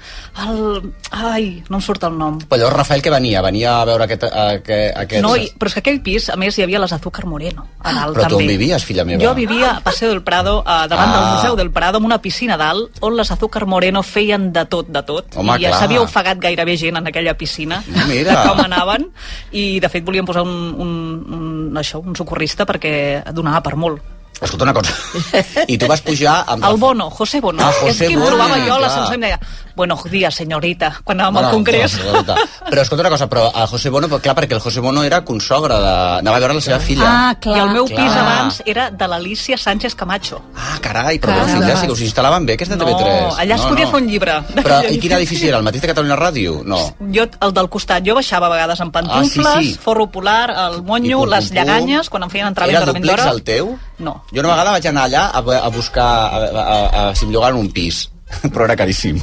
[0.47, 0.93] el...
[1.11, 2.37] Ai, no em surt el nom.
[2.49, 3.41] Però Rafael que venia?
[3.41, 4.23] Venia a veure aquest...
[4.25, 5.23] aquest, aquest...
[5.23, 7.93] No, i, però és que aquell pis, a més, hi havia les Azúcar Moreno a
[7.93, 8.43] dalt, Però tu també.
[8.43, 9.23] on vivies, filla meva?
[9.23, 11.15] Jo vivia a Paseo del Prado, eh, davant Ah.
[11.19, 14.65] del Museu del Prado, amb una piscina a dalt, on les Azúcar Moreno feien de
[14.65, 15.35] tot, de tot.
[15.35, 15.79] Home, I ja clar.
[15.79, 18.35] s'havia ofegat gairebé gent en aquella piscina, Mira.
[18.43, 19.09] de com anaven,
[19.51, 20.93] i de fet volien posar un, un,
[21.33, 24.01] un, això, un socorrista perquè donava per molt.
[24.41, 24.93] Escolta una cosa.
[25.67, 26.63] I tu vas pujar amb...
[26.63, 27.63] El Bono, José Bono.
[27.65, 28.81] Ah, és José que em Bono, trobava jo a clar.
[28.85, 29.39] l'ascensor i em deia
[29.75, 31.91] buenos días, señorita, quan anàvem Bueno, al congrés.
[31.97, 32.35] doncs, escolta,
[32.69, 35.73] però escolta una cosa, però el José Bono, clar, perquè el José Bono era consogre
[35.75, 35.93] de...
[36.19, 37.05] Anava a veure la seva filla.
[37.29, 37.57] Ah, clar.
[37.57, 37.97] I el meu Clar.
[38.05, 40.41] pis abans era de l'Alicia Sánchez Camacho.
[40.55, 41.47] Ah, carai, però Carai.
[41.47, 43.37] la filla sí que us instal·laven bé, aquesta No, TV3.
[43.39, 44.39] allà es podia fer un llibre.
[44.55, 45.57] Però i quin edifici era?
[45.57, 46.63] El mateix de Catalunya Ràdio?
[46.65, 46.79] No.
[47.13, 49.79] Jo, el del costat, jo baixava a vegades amb pantufles, Ah, sí, sí.
[49.81, 53.23] forro polar, el monyo, pum, les lleganyes, quan em feien entrar a Era l'interventora...
[53.23, 53.77] duplex el teu?
[53.99, 54.23] No.
[54.33, 57.31] Jo una vegada vaig anar allà a, a buscar, a, a, a, a, si em
[57.31, 58.09] llogaven un pis.
[58.53, 59.19] però era caríssim.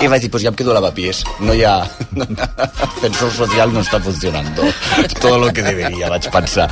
[0.00, 1.22] I vaig dir, pues ja em quedo a lavapiés.
[1.40, 1.80] No hi ha...
[2.86, 4.66] Ascensor social no està funcionando.
[5.20, 6.68] Todo lo que debería, vaig pensar.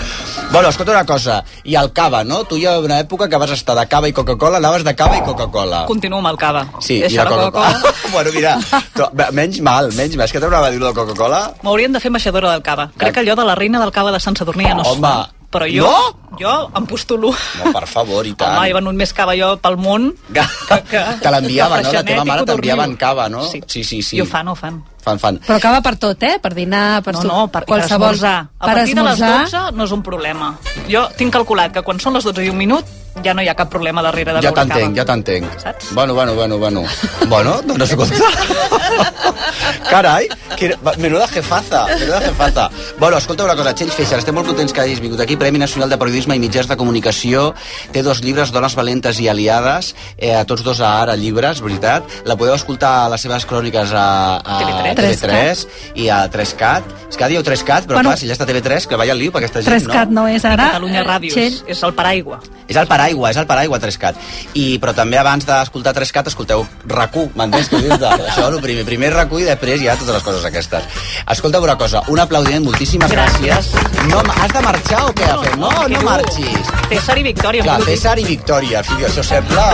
[0.52, 1.42] Bueno, escolta una cosa.
[1.64, 2.42] I el cava, no?
[2.44, 5.18] Tu hi ha una època que vas estar de cava i Coca-Cola, anaves de cava
[5.18, 5.84] i Coca-Cola.
[5.88, 6.66] Continuo amb el cava.
[6.80, 7.94] Sí, Deixa i la Coca-Cola.
[8.14, 8.58] bueno, mira,
[8.96, 10.28] to, menys mal, menys mal.
[10.28, 11.42] És que t'anava a dir de Coca-Cola.
[11.64, 12.90] M'haurien de fer ambaixadora del cava.
[12.98, 15.08] Crec que allò de la reina del cava de Sant Sadurní ja no es Home,
[15.08, 15.37] fa.
[15.48, 16.36] Però jo, no?
[16.36, 17.30] jo em postulo.
[17.32, 18.58] No, per favor, i tant.
[18.58, 20.10] Home, he venut més cava jo pel món.
[20.28, 20.44] Que,
[20.90, 21.92] que, Te l'enviava, que no?
[21.96, 22.60] La teva mare Codorniu.
[22.60, 23.46] t'enviava en cava, no?
[23.48, 23.62] Sí.
[23.66, 24.02] sí, sí.
[24.04, 24.18] sí.
[24.18, 24.82] I ho fan, ho fan.
[25.00, 25.38] Fan, fan.
[25.46, 26.34] Però acaba per tot, eh?
[26.42, 28.10] Per dinar, per No, no, per, per qualsevol...
[28.12, 28.36] esmorzar.
[28.58, 30.50] A per partir de les esmorzar, 12 no és un problema.
[30.90, 32.84] Jo tinc calculat que quan són les 12 i un minut
[33.24, 34.96] ja no hi ha cap problema darrere de Ja t'entenc, cava.
[34.96, 35.58] ja t'entenc.
[35.62, 35.92] Saps?
[35.94, 36.84] Bueno, bueno, bueno, bueno.
[37.28, 38.14] Bueno, doncs escolta.
[39.90, 42.70] Carai, que, menuda jefaza, menuda jefaza.
[42.98, 45.36] Bueno, escolta una cosa, Txell Feixer, estem molt contents que hagis vingut aquí.
[45.36, 47.54] Premi Nacional de Periodisme i Mitjans de Comunicació.
[47.92, 52.04] Té dos llibres, Dones Valentes i Aliades, eh, a tots dos a Ara Llibres, veritat.
[52.28, 54.06] La podeu escoltar a les seves cròniques a,
[54.44, 54.98] a TV3.
[54.98, 55.66] TV3
[56.04, 56.82] i a 3CAT.
[57.08, 58.10] És que dieu 3CAT, però Bueno.
[58.10, 60.22] clar, si ja està TV3, que vaya al liu per aquesta gent, Trescat no?
[60.22, 60.68] no és I ara.
[60.74, 61.62] Catalunya Ràdios, Txell.
[61.66, 62.40] és el paraigua.
[62.68, 64.18] És el paraigua, és el paraigua 3CAT.
[64.54, 67.70] I, però també abans d'escoltar 3CAT, escolteu RAC1, m'entens?
[67.72, 70.84] Que dius de, això el primer, primer RAC1 i després ja totes les coses aquestes.
[71.28, 73.72] Escolta una cosa, un aplaudiment, moltíssimes gràcies.
[74.12, 75.56] No, has de marxar o què ha fet?
[75.60, 76.04] No, no, dur.
[76.04, 76.72] marxis.
[76.88, 77.64] César i Victòria.
[77.66, 77.78] Clar.
[77.88, 79.66] César i Victòria, fill, això sembla...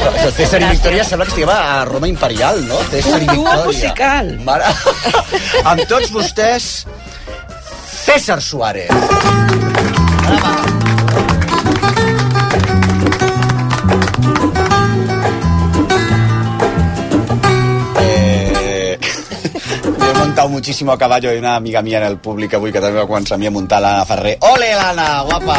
[0.00, 2.80] Això, César i Victòria sembla que estiguem a Roma Imperial, no?
[2.90, 3.64] César i Victòria.
[3.66, 4.34] musical.
[4.46, 4.70] Mare...
[5.70, 6.70] Amb tots vostès,
[8.00, 9.99] César Suárez.
[20.40, 23.06] Montado muchísimo a caballo y una amiga mía en el públic avui que també va
[23.08, 24.38] començar a mi a muntar l'Anna Ferrer.
[24.40, 25.56] Ole, l'Anna, guapa!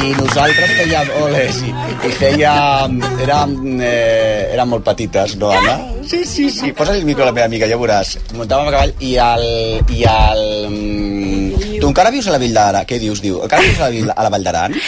[0.00, 1.10] I nosaltres fèiem...
[1.20, 1.68] Ole, sí.
[1.68, 2.96] I fèiem...
[3.20, 3.52] Érem,
[3.84, 5.76] eh, érem molt petites, no, Anna?
[6.08, 6.72] Sí, sí, sí.
[6.72, 8.14] Posa el micro a la meva amiga, ja veuràs.
[8.32, 9.44] Muntàvem a cavall i el...
[9.92, 12.88] I el mm, tu encara vius a la Vall d'Aran?
[12.88, 13.42] Què dius, diu?
[13.44, 14.80] Encara vius a la, a la Vall d'Aran?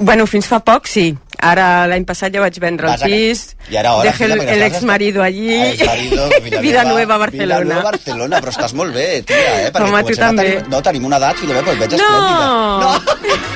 [0.00, 1.12] Bueno, fins fa poc sí.
[1.50, 3.56] Ara l'any passat ja vaig vendre el Vas a- pis.
[3.70, 5.48] I ara, Dejé el, perquè el estàs- ex marido allí.
[5.60, 7.58] Ah, ex-marido, Vida Villanueva, nueva, Barcelona.
[7.60, 9.70] Villanueva, Barcelona, però estàs molt bé, tia, eh?
[9.70, 10.44] Home, tu comencem a també.
[10.56, 12.92] Tenir, no, tenim una edat, filla meva, però et veig No!
[12.96, 13.55] esplèndida.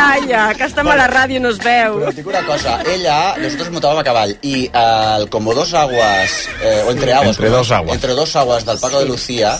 [0.00, 1.98] Calla, que estem a la ràdio no es veu.
[2.00, 6.48] Però dic una cosa, ella, nosotros montábamos a cavall i eh, el como dos aguas,
[6.64, 7.94] eh, o entre aguas, Entre com- dos aguas.
[7.94, 9.58] entre dos aguas del Paco de Lucía,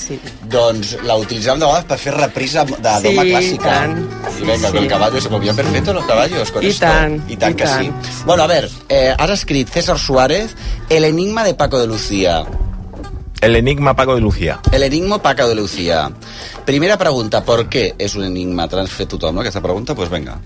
[0.48, 3.64] doncs la utilitzàvem de vegades per fer reprisa de Sí, doma clàssica.
[3.64, 3.98] tant.
[4.40, 4.72] I venga, Sí.
[4.74, 6.87] con el caballo, se movían perfecto los caballos con I esto.
[6.87, 7.83] tant, I tant i que tant.
[7.85, 7.92] sí.
[8.24, 10.55] Bueno, a ver, eh, has escrit César Suárez,
[10.88, 12.44] El enigma de Paco de Lucía.
[13.40, 14.61] El enigma Paco de Lucía.
[14.70, 16.11] El enigma Paco de Lucía.
[16.64, 18.68] Primera pregunta, ¿por qué es un enigma?
[18.68, 19.40] Tothom, no?
[19.40, 20.38] Aquesta pregunta, pues venga.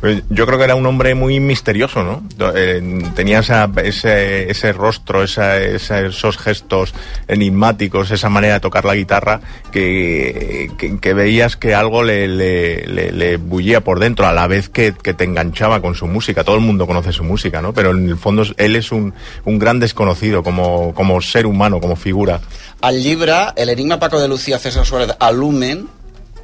[0.00, 2.22] Pues Yo creo que era un hombre muy misterioso, ¿no?
[2.54, 6.94] Eh, tenía esa- ese, ese rostro, esa- esos gestos
[7.26, 9.40] enigmáticos, esa manera de tocar la guitarra,
[9.72, 14.46] que, que- que veías que algo le, le- le- le bullía por dentro, a la
[14.46, 16.44] vez que, que te enganchaba con su música.
[16.44, 17.72] Todo el mundo conoce su música, ¿no?
[17.72, 19.12] Pero en el fondo él es un,
[19.44, 22.40] un gran desconocido como, como ser humano, como figura.
[22.82, 25.88] Al llibre, El enigma Paco de Lucía, César Suárez, a Lumen,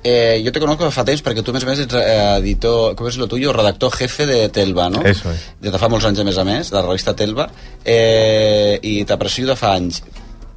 [0.04, 2.36] eh, jo te conozco de fa temps perquè tu, a més a més, ets eh,
[2.38, 3.50] editor, com és lo tuyo?
[3.52, 5.02] Redactor jefe de Telva, no?
[5.02, 5.48] Eso es.
[5.58, 7.48] De fa molts anys, a més a més, de la revista Telva,
[7.82, 10.04] eh, i t'aprecio de fa anys.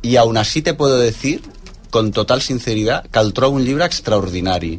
[0.06, 1.42] I aún así te puedo decir,
[1.90, 4.76] con total sinceridad, que el trobo un llibre extraordinari,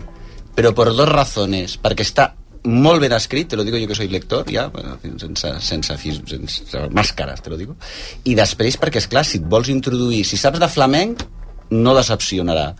[0.54, 2.30] però per dos razones, perquè està
[2.64, 6.20] molt ben escrit, te lo digo yo que soy lector, ja, bueno, sense, sense, fis-
[6.28, 7.74] sense màscares, te lo digo,
[8.24, 11.24] i després perquè, és clar, si et vols introduir, si saps de flamenc,
[11.72, 12.74] no decepcionarà.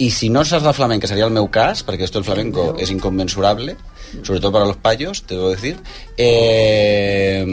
[0.00, 2.70] I si no saps de flamenc, que seria el meu cas, perquè esto el flamenco
[2.80, 3.76] és inconmensurable,
[4.22, 5.76] sobre todo para los payos, te debo decir,
[6.16, 7.44] eh,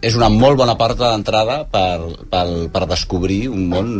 [0.00, 3.90] és una molt bona porta d'entrada per, per, per descobrir un món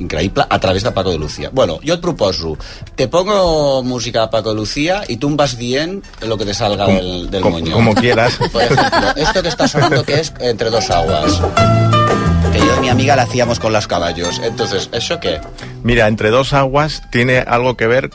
[0.00, 1.50] increïble a través de Paco de Lucía.
[1.52, 2.56] Bueno, jo et proposo,
[2.96, 6.54] te pongo música de Paco de Lucía y tú me vas dient lo que te
[6.54, 7.72] salga Com- del, del com- moño.
[7.72, 8.38] como quieras.
[8.52, 11.40] Por ejemplo, esto que está sonando que es Entre dos aguas.
[12.52, 14.40] Que yo y mi amiga la hacíamos con los caballos.
[14.42, 15.40] Entonces, ¿eso qué?
[15.84, 18.10] Mira, Entre dos aguas tiene algo que ver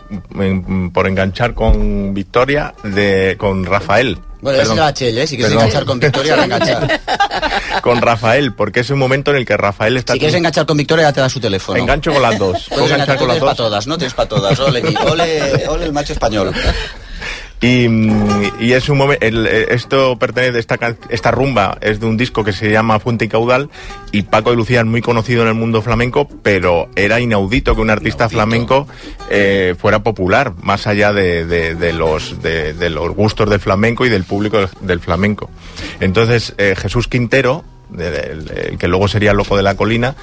[0.93, 4.17] por enganchar con Victoria de con Rafael.
[4.45, 4.93] Bueno, se la ¿eh?
[4.93, 5.53] Si quieres Perdón.
[5.53, 7.01] enganchar con Victoria, reenganchar.
[7.81, 10.13] con Rafael, porque es un momento en el que Rafael está...
[10.13, 11.79] Si quieres enganchar con Victoria, ya te da su teléfono.
[11.79, 12.67] Engancho con las dos.
[12.69, 13.57] Puedes enganchar con las tienes para dos.
[13.57, 13.97] todas, ¿no?
[13.97, 14.59] Tienes para todas.
[14.59, 16.53] Ole, ole, ole el macho español.
[17.61, 17.87] Y,
[18.59, 20.77] y es un momento, esto pertenece, esta,
[21.09, 23.69] esta rumba es de un disco que se llama Fuente y Caudal
[24.11, 27.81] y Paco de Lucía es muy conocido en el mundo flamenco, pero era inaudito que
[27.81, 28.87] un artista flamenco
[29.29, 34.05] eh, fuera popular, más allá de, de- de los, de, de los gustos del flamenco
[34.05, 35.49] y del público del, del flamenco.
[36.01, 37.63] Entonces, eh, Jesús Quintero,
[37.97, 40.15] el, el que luego sería loco de la colina,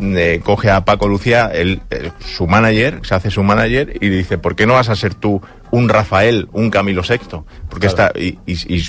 [0.00, 4.38] eh, coge a Paco Lucía, el- el- su manager, se hace su manager y dice,
[4.38, 7.18] ¿por qué no vas a ser tú un Rafael, un Camilo VI?
[7.68, 8.82] Porque está, y, y- y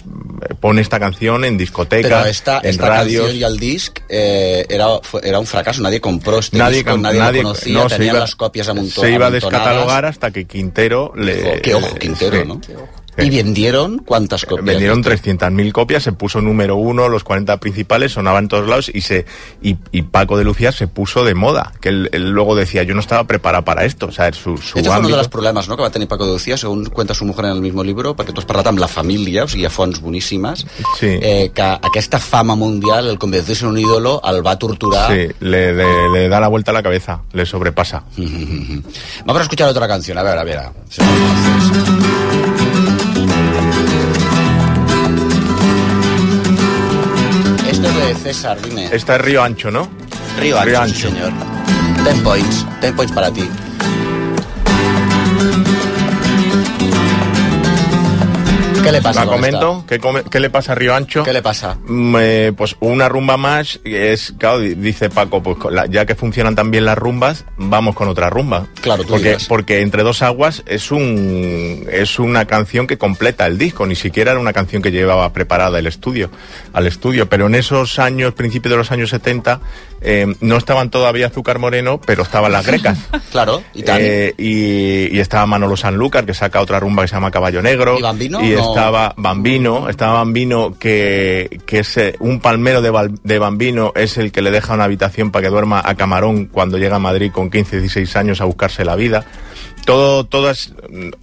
[0.60, 3.24] pone esta canción en discotecas, Pero esta, en esta radios.
[3.26, 5.82] canción y el disc eh, era, fue- era un fracaso.
[5.82, 8.36] Nadie compró este Nadie, disco, con- nadie, nadie- lo conocía, no, se tenían iba- las
[8.36, 9.34] copias amonto- Se iba a amontonadas.
[9.34, 11.36] descatalogar hasta que Quintero le...
[11.36, 12.48] Dijo, "Qué ojo, Quintero", sí.
[12.48, 12.62] ¿no?
[13.24, 14.66] ¿Y vendieron cuántas copias?
[14.66, 19.02] Vendieron 300.000 copias, se puso número uno, los 40 principales sonaban en todos lados y
[19.02, 19.26] se
[19.62, 22.94] y, y Paco de Lucía se puso de moda, que él, él luego decía, yo
[22.94, 25.68] no estaba preparado para esto, o sea, su, su Este fue uno ámbito- dels problemes
[25.68, 28.16] no, que va tenir Paco de Lucía, segons cuenta su mujer en el mismo libro,
[28.16, 30.66] perquè has parlat amb la família, o sigui, ha fonts boníssimes,
[31.00, 31.08] Sí.
[31.22, 35.12] eh, que aquesta fama mundial, el convertirse en un ídolo, el va torturar.
[35.12, 38.04] Sí, le, le- le da la vuelta a la cabeza, le sobrepasa.
[39.26, 40.60] Vamos a escuchar otra canción, a ver, a ver.
[40.90, 41.08] si la
[47.84, 48.90] Esto de César, dime.
[48.92, 49.88] Esta es Río Ancho, ¿no?
[50.40, 51.10] Río Ancho, Río sí, Ancho.
[51.10, 51.34] señor.
[52.04, 53.48] Ten points, ten points para ti.
[58.90, 61.24] ¿Qué le pasa La comento, ¿Qué, come- qué le pasa a Río Ancho?
[61.24, 61.78] ¿Qué le pasa?
[61.86, 66.16] Mm, eh, pues una rumba más, es, claro, di- dice Paco, pues la- ya que
[66.16, 68.68] funcionan tan bien las rumbas, vamos con otra rumba.
[68.82, 69.46] Claro, tú porque, dirás.
[69.46, 74.32] porque Entre dos aguas es un es una canción que completa el disco, ni siquiera
[74.32, 76.30] era una canción que llevaba preparada el estudio,
[76.74, 79.60] al estudio, pero en esos años, principios de los años 70,
[80.02, 82.98] eh, no estaban todavía Azúcar Moreno, pero estaban las grecas.
[83.32, 84.02] Claro, y tal.
[84.02, 87.98] Eh, y, y estaba Manolo Sanlúcar, que saca otra rumba que se llama Caballo Negro.
[88.00, 88.44] ¿Y Bambino?
[88.44, 88.70] Y No.
[88.70, 92.92] estaba Bambino, estaba Bambino, que, que es eh, un palmero de,
[93.24, 96.78] de Bambino, es el que le deja una habitación para que duerma a Camarón cuando
[96.78, 99.26] llega a Madrid con 15, 16 años a buscarse la vida.
[99.90, 100.72] Todo, todas,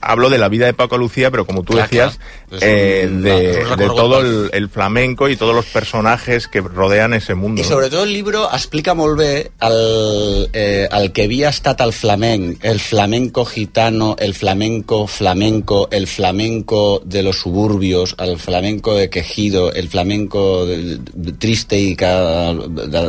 [0.00, 2.18] hablo de la vida de Paco Lucía, pero como tú decías,
[2.60, 7.60] eh, un- de, todo el, el flamenco y todos los personajes que rodean ese mundo.
[7.60, 7.68] I ¿no?
[7.68, 12.80] sobretot el llibre explica molt bé el, eh, el que havia estat el flamenc, el
[12.80, 19.88] flamenco gitano, el flamenco flamenco, el flamenco de los suburbios, el flamenco de quejido, el
[19.88, 23.04] flamenco de, de, triste i que de,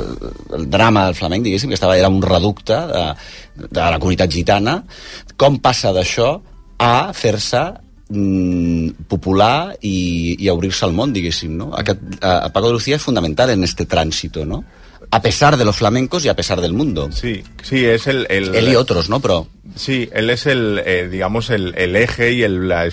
[0.58, 3.04] el drama del flamenc, diguéssim, que estava, era un reducte de,
[3.58, 4.80] de la comunitat gitana,
[5.38, 6.30] com passa d'això
[6.78, 7.63] a fer-se
[8.10, 11.72] mm, popular i, i obrir-se al món, diguéssim, no?
[11.78, 14.63] Aquest, a, a Paco de Lucía és fundamental en este tránsito, ¿no?
[15.10, 17.08] A pesar de los flamencos y a pesar del mundo.
[17.12, 18.28] Sí, sí, es el...
[18.30, 19.22] el Él y otros, ¿no?
[19.22, 22.88] Pero Sí, él es el, eh, digamos, el, el eje y el, la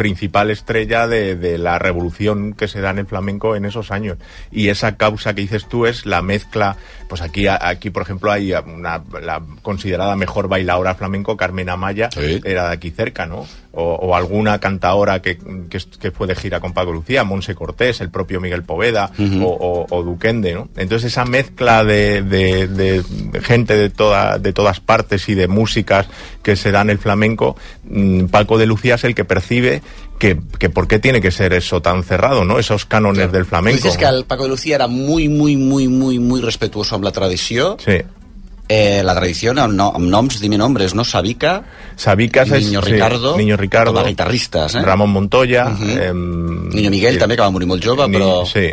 [0.00, 4.16] principal estrella de, de la revolución que se da en el flamenco en esos años.
[4.50, 8.54] Y esa causa que dices tú es la mezcla, pues aquí, aquí por ejemplo, hay
[8.54, 13.46] una, la considerada mejor bailadora flamenco, Carmen Amaya, era de aquí cerca, ¿no?
[13.72, 18.00] O, o alguna cantaora que, que, que fue de gira con Paco Lucía, Monse Cortés,
[18.00, 20.68] el propio Miguel Poveda o, o- o Duquende, ¿no?
[20.76, 23.04] Entonces esa mezcla de, de- de
[23.40, 26.08] gente de, toda, de todas partes y de músicas
[26.42, 27.54] que se dan en el flamenco,
[27.84, 29.82] mm, Paco de Lucía es el que percibe
[30.18, 32.58] que, que por qué tiene que ser eso tan cerrado, ¿no?
[32.58, 33.76] Esos cánones del flamenco.
[33.76, 37.12] dices que el Paco de Lucía era muy, muy, muy, muy, muy respetuoso amb la
[37.12, 37.76] tradició.
[37.78, 38.02] Sí.
[38.72, 41.02] Eh, la tradició amb, no, amb noms, dime nombres, no?
[41.02, 41.56] Sabika,
[41.96, 44.82] Sabicas es Niño sí, Ricardo, Niño Ricardo, com a guitarristes, eh?
[44.82, 45.98] Ramón Montoya, Mhm.
[45.98, 47.18] em, Niño Miguel sí.
[47.18, 48.46] també, que va morir molt jove, Ni- però...
[48.46, 48.68] Sí.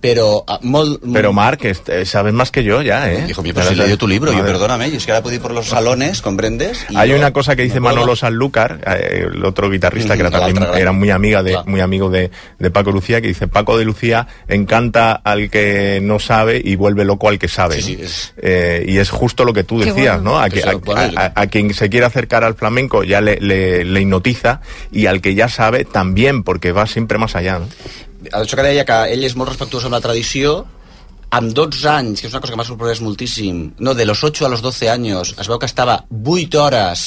[0.00, 1.02] Però ah, molt...
[1.12, 3.24] Pero Marc, este, sabes más que yo ya, ¿eh?
[3.26, 5.40] Mío, pero si he leído tu libro, yo perdóname, yo es que ahora puedo ir
[5.42, 6.86] por los salones, ¿comprendes?
[6.90, 10.30] Y Hay yo una cosa que dice Manolo Sanlúcar, eh, el otro guitarrista que era
[10.30, 13.78] la también era muy amiga de muy amigo de, de Paco Lucía, que dice Paco
[13.78, 17.76] de Lucía encanta al que no sabe y vuelve loco al que sabe.
[17.76, 20.32] Sí, sí, es- Eh, y es justo lo que tú Qué decías, bueno.
[20.32, 20.38] ¿no?
[20.40, 24.60] A, Que quien se quiere acercar al flamenco ya le, le, le hipnotiza
[24.92, 27.58] y al que ya sabe también, porque va siempre más allá.
[27.60, 27.68] ¿no?
[28.32, 30.64] Això que deia que ell és molt respectuós amb la tradició
[31.36, 34.46] amb 12 anys, que és una cosa que m'ha sorprès moltíssim no, de los 8
[34.46, 37.06] a los 12 anys es veu que estava 8 hores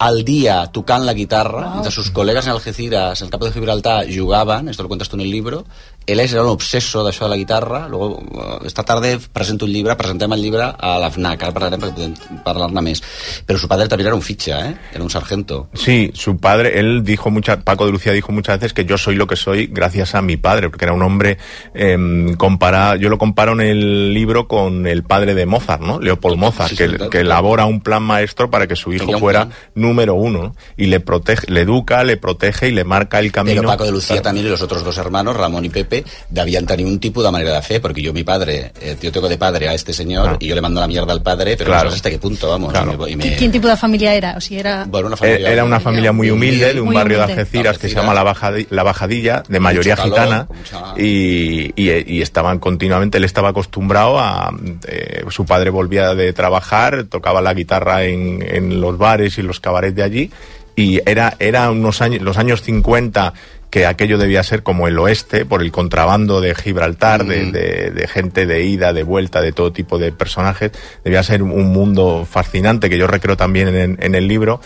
[0.00, 4.06] al día tocant la guitarra, mientras sus colegas en Algeciras, en el campo de Gibraltar,
[4.08, 5.66] jugaban, esto lo cuentas tú en el libro,
[6.06, 7.86] él es era un obseso d'això de la guitarra.
[7.88, 11.80] Luego, eh, esta tarde presento un llibre, presentem el llibre a la FNAC, ara parlarem
[11.80, 13.02] perquè podem parlar-ne més.
[13.46, 14.74] Però su padre también era un fitxa, ¿eh?
[14.92, 15.68] Era un sargento.
[15.74, 19.14] Sí, su padre, él dijo muchas, Paco de Lucía dijo muchas veces que yo soy
[19.14, 21.38] lo que soy gracias a mi padre, porque era un hombre
[21.74, 26.00] eh, comparado, yo lo comparo en el libro con el padre de Mozart, ¿no?
[26.00, 29.46] Leopold Mozart, Sí, que, sí, que elabora un plan maestro para que su hijo fuera
[29.46, 29.58] plan.
[29.74, 30.54] número uno, ¿no?
[30.76, 33.60] Y le protege, le educa, le protege y le marca el camino.
[33.62, 35.89] Pero Paco de Lucía también y los otros dos hermanos, Ramón y Pepe,
[36.28, 39.28] debían tener un tipo de manera de hacer, porque yo mi padre, eh, yo tengo
[39.28, 41.84] de padre a este señor y yo le mando la mierda al padre, pero Claro.
[41.84, 42.72] no sabes hasta qué punto, vamos.
[42.72, 42.92] Claro.
[43.08, 44.34] Y me- y me- quin tipus de família era?
[44.36, 44.84] O sigui, era...
[44.88, 47.24] Bueno, una Eh, familia, Era una familia muy humilde, de un Muy barrio de.
[47.24, 52.04] Algeciras que se llama La, Bajadi- La Bajadilla, de mayoría calor, gitana, mucha- y, y-
[52.16, 54.52] y estaban continuamente, él estaba acostumbrado a...
[54.86, 59.60] eh, su padre volvía de trabajar, tocaba la guitarra en, en los bares y los
[59.60, 60.30] cabarets de allí,
[60.76, 63.34] y era, era unos años, los años 50
[63.70, 68.08] que aquello debía ser como el oeste, por el contrabando de Gibraltar, de, de- de
[68.08, 70.72] gente de ida, de vuelta, de todo tipo de personajes.
[71.04, 74.60] Debía ser un mundo fascinante que yo recreo también en, en el libro.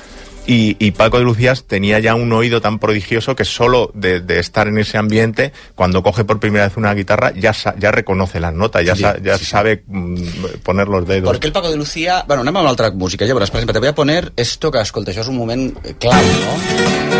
[0.46, 4.40] Y, y Paco de Lucías tenía ya un oído tan prodigioso que solo de, de
[4.40, 8.40] estar en ese ambiente, cuando coge por primera vez una guitarra, ya, sa- ya reconoce
[8.40, 10.16] las notas, ya, Sí, sa- ya sí, sabe mm,
[10.62, 11.30] poner los dedos.
[11.30, 12.24] ¿Por qué el Paco de Lucía...
[12.28, 13.48] Bueno, anem amb l'altra música, ja veuràs.
[13.48, 16.20] Per exemple, te voy a poner esto que, escolta, això és un moment eh, clau,
[16.20, 17.13] no?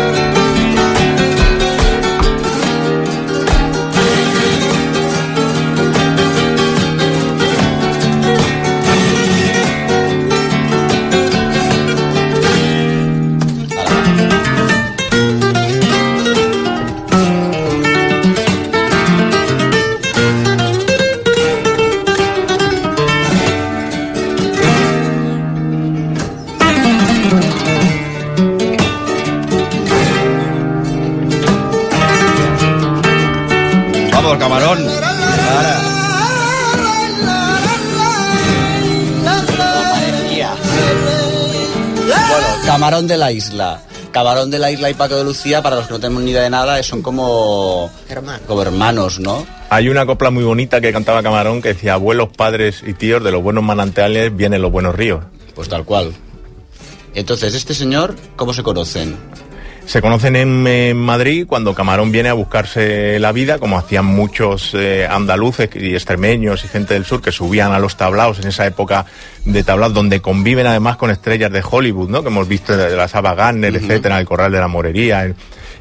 [42.85, 43.81] Camarón de la Isla.
[44.11, 46.43] Camarón de la Isla y Paco de Lucía, para los que no tenemos ni idea
[46.43, 47.89] de nada, son como,
[48.45, 49.43] como hermanos, ¿no?
[49.71, 53.31] Hay una copla muy bonita que cantaba Camarón que decía, abuelos, padres y tíos, de
[53.31, 55.23] los buenos manantiales vienen los buenos ríos.
[55.55, 56.13] Pues tal cual.
[57.15, 59.17] Entonces, este señor, ¿cómo se conocen?
[59.87, 64.71] Se conocen en, en Madrid cuando Camarón viene a buscarse la vida, como hacían muchos
[64.73, 68.65] eh, andaluces y extremeños y gente del sur que subían a los tablaos en esa
[68.65, 69.05] época
[69.45, 72.23] de tablaos donde conviven además con estrellas de Hollywood, ¿no?
[72.23, 75.23] Que hemos visto de, la Saba Gardner, etcétera, el Corral de la Morería.
[75.23, 75.35] el-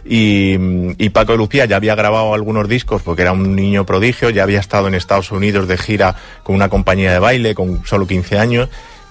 [0.06, 0.54] y,
[1.02, 4.42] y Paco de Lucía ya había grabado algunos discos porque era un niño prodigio, ya
[4.42, 8.38] había estado en Estados Unidos de gira con una compañía de baile con solo 15
[8.38, 8.68] años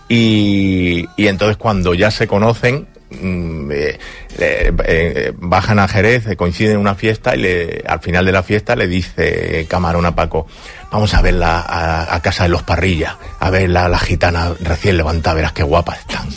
[0.07, 2.85] y, y entonces cuando ya se conocen
[3.21, 3.97] eh,
[4.39, 8.43] eh, eh, bajan a Jerez, coinciden en una fiesta y le, al final de la
[8.43, 10.47] fiesta le dice Camarón a Paco,
[10.91, 14.97] vamos a verla a, a casa de los parrillas, a ver la, la gitana recién
[14.97, 16.27] levantada, verás qué guapas están.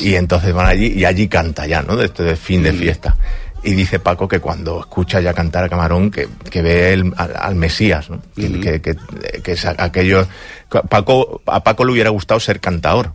[0.00, 1.96] Y entonces van allí y allí canta ya, ¿no?
[1.96, 3.16] De este de fin de fiesta.
[3.62, 7.32] Y dice Paco que cuando escucha ya cantar a Camarón, que, que ve el- al,
[7.34, 8.20] al Mesías, ¿no?
[8.36, 8.96] Que, que,
[9.42, 10.26] que- aquello...
[10.90, 13.12] Paco, a Paco le hubiera gustado ser cantador.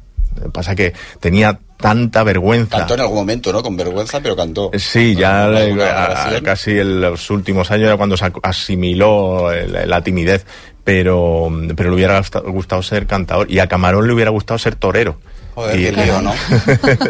[0.53, 2.77] Pasa que tenía tanta vergüenza.
[2.79, 3.61] Cantó en algún momento, ¿no?
[3.63, 4.71] Con vergüenza, pero cantó.
[4.77, 9.49] Sí, ya a- a- casi en los últimos años era cuando se asimiló
[9.85, 10.45] la timidez,
[10.83, 14.75] pero, pero le hubiera gustado, gustado ser cantador y a Camarón le hubiera gustado ser
[14.75, 15.19] torero.
[15.55, 16.33] Joder, Y- qué lío, no?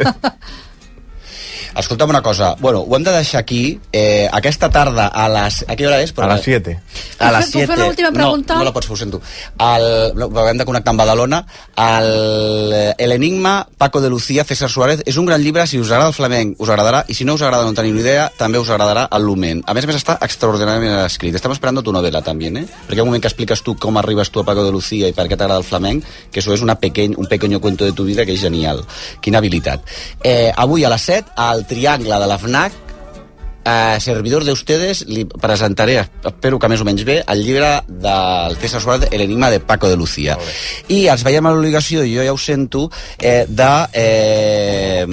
[1.80, 3.80] Escolta'm una cosa, bueno, ho hem de deixar aquí.
[3.92, 5.64] Eh, aquesta tarda a les...
[5.68, 6.12] A quina hora és?
[6.18, 6.76] A las 7.
[7.20, 7.78] A les Puc fer 7.
[7.78, 8.54] una última pregunta?
[8.56, 9.22] No, no la pots fer, ho sento.
[9.64, 9.86] El,
[10.20, 11.40] no, però hem de connectar amb Badalona.
[11.80, 16.12] El, el Enigma, Paco de Lucía, César Suárez, és un gran llibre, si us agrada
[16.12, 18.70] el flamenc, us agradarà, i si no us agrada, no teniu ni idea, també us
[18.70, 19.64] agradarà el Lumen.
[19.66, 21.40] A més a més, està extraordinàriament escrit.
[21.40, 22.66] Estem esperando tu novela, també, eh?
[22.90, 25.08] Perquè hi ha un moment que expliques tu com arribes tu a Paco de Lucía
[25.08, 26.04] i per què t'agrada el flamenc,
[26.34, 28.84] que això és una pequeñ, un pequeño cuento de tu vida que és genial.
[29.24, 29.88] Quina habilitat.
[30.24, 32.74] Eh, avui a les 7, al Triangle de la FNAC,
[33.70, 38.56] a servidor de ustedes li presentaré, espero que més o menys bé, el llibre del
[38.58, 40.38] César Suárez, El enigma de Paco de Lucía.
[40.90, 42.88] I els veiem a l'obligació, jo ja ho sento,
[43.20, 45.06] eh, de eh,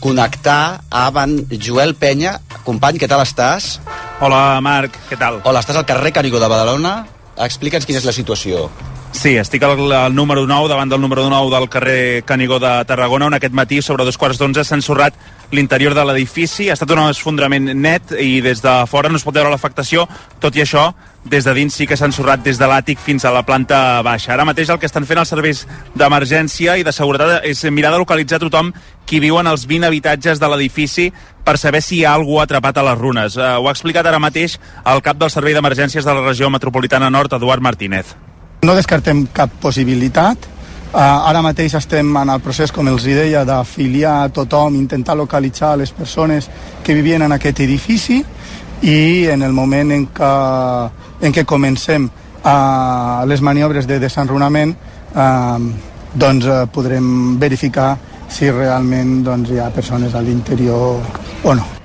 [0.00, 2.38] connectar amb en Joel Penya.
[2.64, 3.80] Company, què tal estàs?
[4.20, 5.40] Hola, Marc, què tal?
[5.44, 7.00] Hola, estàs al carrer Canigó de Badalona.
[7.36, 8.68] Explica'ns quina és la situació.
[9.16, 13.30] Sí, estic al, al número 9, davant del número 9 del carrer Canigó de Tarragona,
[13.30, 15.16] on aquest matí, sobre dos quarts d'onze, s'ha ensorrat
[15.52, 16.70] l'interior de l'edifici.
[16.70, 20.06] Ha estat un esfondrament net i des de fora no es pot veure l'afectació.
[20.42, 20.88] Tot i això,
[21.26, 24.32] des de dins sí que s'ha ensorrat des de l'àtic fins a la planta baixa.
[24.34, 28.02] Ara mateix el que estan fent els serveis d'emergència i de seguretat és mirar de
[28.02, 28.72] localitzar tothom
[29.06, 31.10] qui viu en els 20 habitatges de l'edifici
[31.44, 33.36] per saber si hi ha algú atrapat a les runes.
[33.36, 37.10] Uh, ho ha explicat ara mateix el cap del Servei d'Emergències de la regió metropolitana
[37.10, 38.14] nord, Eduard Martínez.
[38.66, 40.55] No descartem cap possibilitat.
[40.96, 45.74] Uh, ara mateix estem en el procés, com els deia, d'afiliar a tothom, intentar localitzar
[45.76, 46.48] les persones
[46.82, 48.22] que vivien en aquest edifici
[48.80, 50.32] i en el moment en què,
[51.20, 54.72] en què comencem uh, les maniobres de desenrunament
[55.12, 55.60] uh,
[56.16, 57.92] doncs uh, podrem verificar
[58.32, 61.02] si realment doncs, hi ha persones a l'interior
[61.44, 61.75] o no.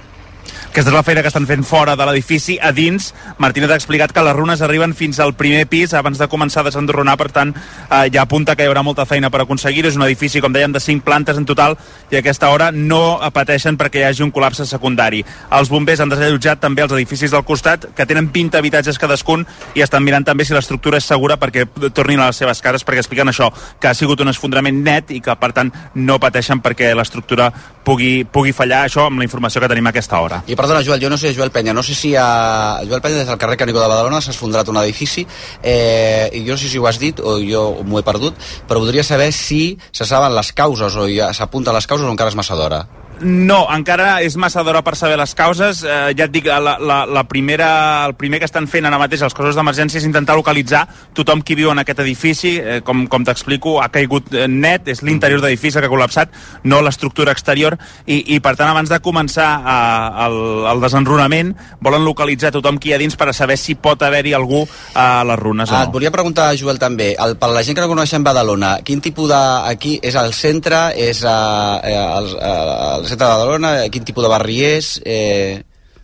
[0.72, 2.53] Aquesta és la feina que estan fent fora de l'edifici.
[2.63, 3.09] A dins,
[3.43, 6.69] Martínez ha explicat que les runes arriben fins al primer pis abans de començar a
[6.69, 9.89] desenronar, per tant, eh, ja apunta que hi haurà molta feina per aconseguir-ho.
[9.89, 11.76] És un edifici, com deien, de 5 plantes en total
[12.09, 15.26] i a aquesta hora no pateixen perquè hi hagi un col·lapse secundari.
[15.51, 19.43] Els bombers han desallotjat també els edificis del costat, que tenen 20 habitatges cadascun,
[19.76, 23.03] i estan mirant també si l'estructura és segura perquè tornin a les seves cases, perquè
[23.03, 26.95] expliquen això, que ha sigut un esfondrament net i que, per tant, no pateixen perquè
[26.95, 27.51] l'estructura
[27.84, 28.86] pugui, pugui fallar.
[28.86, 30.43] Això amb la informació que tenim a aquesta hora.
[30.47, 32.80] I perdona, Joel, jo no sé, Joel Penya, no sé si a...
[32.86, 35.26] Joel Penya des del carrer Canigó de Badalona s'ha esfondrat un edifici
[35.64, 38.38] eh, i jo no sé si ho has dit o jo m'ho he perdut,
[38.70, 42.30] però voldria saber si se saben les causes o ja s'apunta les causes o encara
[42.30, 42.86] és massa d'hora.
[43.22, 45.84] No, encara és massa d'hora per saber les causes.
[45.86, 49.22] Eh, ja et dic, la, la, la primera, el primer que estan fent ara mateix
[49.28, 52.55] els cossos d'emergència és intentar localitzar tothom qui viu en aquest edifici.
[52.57, 56.34] Eh, com com t'explico, ha caigut eh, net, és l'interior d'edifici que ha col·lapsat,
[56.65, 60.38] no l'estructura exterior, i, i per tant, abans de començar eh, el,
[60.74, 64.34] el desenrunament, volen localitzar tothom qui hi ha dins per a saber si pot haver-hi
[64.38, 64.63] algú
[64.95, 65.89] a les runes o Ah, no.
[65.91, 69.30] et volia preguntar, Joel, també, el, per la gent que no coneixem Badalona, quin tipus
[69.30, 69.41] de...
[69.72, 71.36] Aquí és al centre, és a,
[71.80, 74.95] a, al, al centre de Badalona, quin tipus de barri és?
[75.05, 75.62] Eh,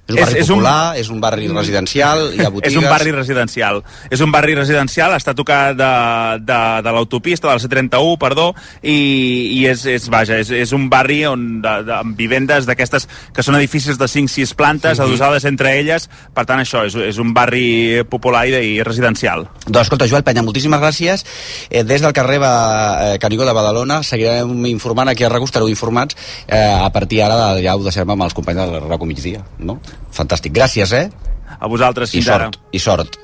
[0.07, 2.71] és un És- barri és un- popular, és un barri residencial, hi ha botigues...
[2.73, 3.83] És un barri residencial.
[4.09, 5.89] És un barri residencial, està tocat de,
[6.47, 8.95] de, de l'autopista, del C31, perdó, i,
[9.59, 13.43] i és, és, vaja, és, és un barri on, de, de, amb vivendes d'aquestes que
[13.43, 15.05] són edificis de 5-6 plantes, Mhm.
[15.07, 19.47] adosades entre elles, per tant això, és, és un barri popular i, i residencial.
[19.65, 21.25] Doncs escolta, Joel Penya, moltíssimes gràcies.
[21.69, 22.53] Eh, des del carrer va,
[23.13, 26.15] eh, Canigó de Badalona seguirem informant, aquí a RAC estareu informats
[26.47, 29.79] eh, a partir ara de, ja ho deixem amb els companys del RAC migdia, no?
[30.11, 30.53] Fantàstic.
[30.53, 31.09] Gràcies, eh?
[31.59, 32.45] A vosaltres, I fins ara.
[32.51, 33.17] sort, i sort.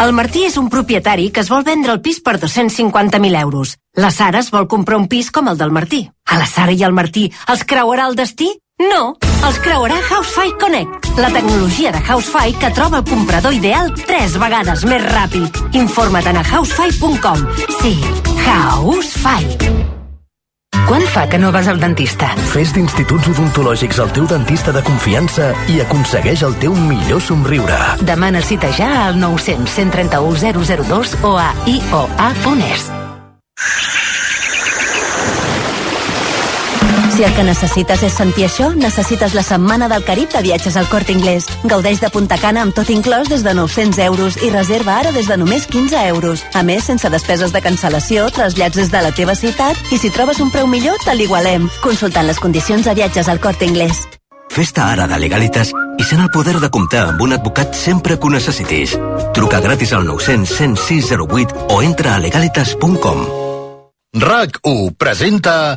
[0.00, 3.74] El Martí és un propietari que es vol vendre el pis per 250.000 euros.
[4.00, 6.06] La Sara es vol comprar un pis com el del Martí.
[6.24, 8.48] A la Sara i al Martí els creuarà el destí?
[8.80, 14.38] No, els creuarà Housefy Connect, la tecnologia de Housefy que troba el comprador ideal tres
[14.40, 15.60] vegades més ràpid.
[15.76, 17.44] Informa't a housefy.com.
[17.82, 17.92] Sí,
[18.46, 19.79] Housefy.
[20.88, 22.30] Quan fa que no vas al dentista?
[22.52, 27.78] Fes d'instituts odontològics el teu dentista de confiança i aconsegueix el teu millor somriure.
[28.06, 30.56] Demana cita ja al 900 131
[30.88, 32.90] 002 o a ioa.es.
[37.20, 40.86] Si el que necessites és sentir això, necessites la Setmana del Carib de viatges al
[40.88, 41.44] Corte Inglés.
[41.68, 45.28] Gaudeix de Punta Cana amb tot inclòs des de 900 euros i reserva ara des
[45.28, 46.40] de només 15 euros.
[46.56, 50.40] A més, sense despeses de cancel·lació, trasllats des de la teva ciutat i si trobes
[50.40, 51.68] un preu millor, te l'igualem.
[51.84, 54.00] Consultant les condicions de viatges al Corte Inglés.
[54.48, 58.30] Festa ara de Legalitas i sent el poder de comptar amb un advocat sempre que
[58.30, 58.96] ho necessitis.
[59.36, 63.26] Truca gratis al 900 106 08 o entra a legalitas.com.
[64.16, 65.76] RAC1 presenta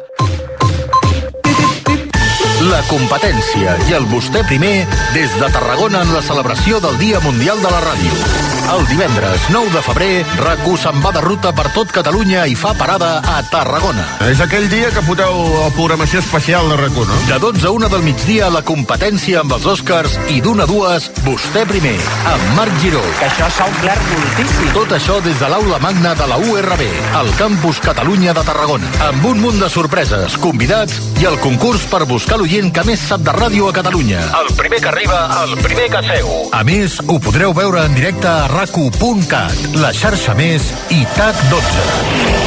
[2.70, 7.60] la competència i el vostè primer des de Tarragona en la celebració del Dia Mundial
[7.64, 8.53] de la Ràdio.
[8.72, 12.72] El divendres 9 de febrer, RAC1 se'n va de ruta per tot Catalunya i fa
[12.78, 14.06] parada a Tarragona.
[14.32, 17.20] És aquell dia que foteu la programació especial de RAC1, no?
[17.28, 21.10] De 12 a 1 del migdia, la competència amb els Oscars i d'una a dues,
[21.26, 21.98] vostè primer,
[22.32, 23.02] amb Marc Giró.
[23.20, 24.72] Que això s'ha omplert moltíssim.
[24.78, 26.86] Tot això des de l'aula magna de la URB,
[27.20, 32.06] al campus Catalunya de Tarragona, amb un munt de sorpreses, convidats i el concurs per
[32.08, 34.24] buscar l'oient que més sap de ràdio a Catalunya.
[34.40, 36.32] El primer que arriba, el primer que seu.
[36.56, 41.86] A més, ho podreu veure en directe a racu.cat, la xarxa més i TAC12.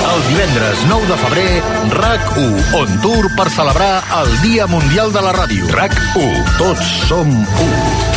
[0.07, 1.49] El divendres 9 de febrer,
[1.97, 5.67] RAC1 on tour per celebrar el Dia Mundial de la Ràdio.
[5.75, 7.69] RAC1, tots som u.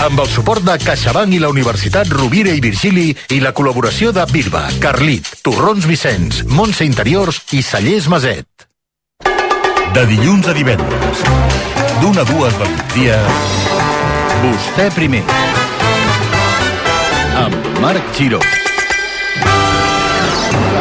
[0.06, 4.26] Amb el suport de CaixaBank i la Universitat Rovira i Virgili i la col·laboració de
[4.30, 8.68] Birba, Carlit, Torrons Vicenç, Montse Interiors i Cellers Maset.
[9.96, 11.26] De dilluns a divendres,
[12.04, 13.18] d'una a dues del migdia,
[14.46, 15.26] vostè primer.
[17.82, 18.40] Marc Giró.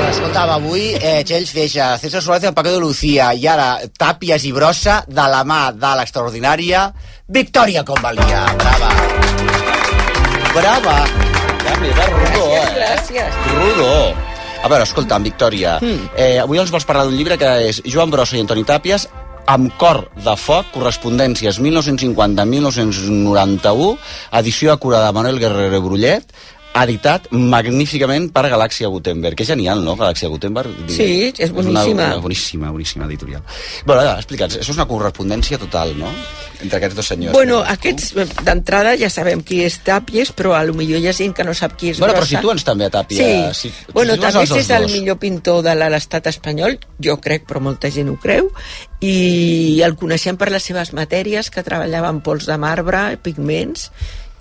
[0.09, 4.45] Escolta'm, avui eh, Txells Feixa, César Suárez i el Paco de Lucía, i ara Tàpies
[4.49, 6.89] i Brossa de la mà de l'extraordinària
[7.29, 8.41] Victòria Convalia.
[8.59, 8.91] Brava.
[10.57, 10.97] Brava.
[11.67, 12.67] Ja mira, rodó, eh?
[12.79, 13.31] Gràcies.
[13.55, 13.95] Rodó.
[14.65, 16.09] A veure, escolta'm, Victòria, Mm.
[16.17, 19.09] eh, avui ens vols parlar d'un llibre que és Joan Brossa i Antoni Tàpies
[19.47, 23.97] amb cor de foc, correspondències 1950-1991,
[24.33, 26.25] edició acurada de Manuel Guerrero Brullet,
[26.79, 29.37] editat magníficament per Galàxia Gutenberg.
[29.39, 30.75] Que genial, no, Galàxia Gutenberg?
[30.93, 31.85] Sí, és boníssima.
[31.91, 33.43] Una, una boníssima, boníssima editorial.
[33.87, 36.13] Bueno, ara, explica'ns, això és una correspondència total, no?,
[36.61, 37.33] entre aquests dos senyors.
[37.35, 41.15] Bueno, aquests, eh, d'entrada ja sabem qui és Tàpies, però a lo millor hi ha
[41.15, 42.37] gent que no sap qui és Bueno, però Brossa.
[42.37, 43.53] situa'ns també a Tàpia.
[43.55, 47.91] Sí, Si, bueno, dos és el millor pintor de l'estat espanyol, jo crec, però molta
[47.91, 48.51] gent ho creu,
[49.01, 53.91] i el coneixem per les seves matèries, que treballava amb pols de marbre, pigments,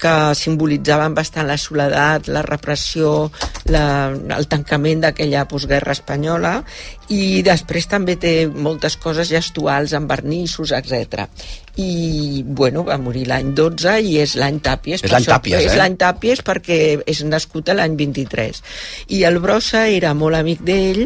[0.02, 3.32] que simbolitzaven bastant la soledat, la repressió,
[3.74, 3.86] la,
[4.38, 6.62] el tancament d'aquella postguerra espanyola,
[7.14, 11.28] i després també té moltes coses gestuals amb vernissos, etc.
[11.78, 15.04] I, bueno, va morir l'any 12 i és l'any Tàpies.
[15.06, 15.78] És l'any Tàpies, És eh?
[15.78, 18.62] l'any Tàpies perquè és nascut l'any 23.
[19.14, 21.04] I el Brossa era molt amic d'ell,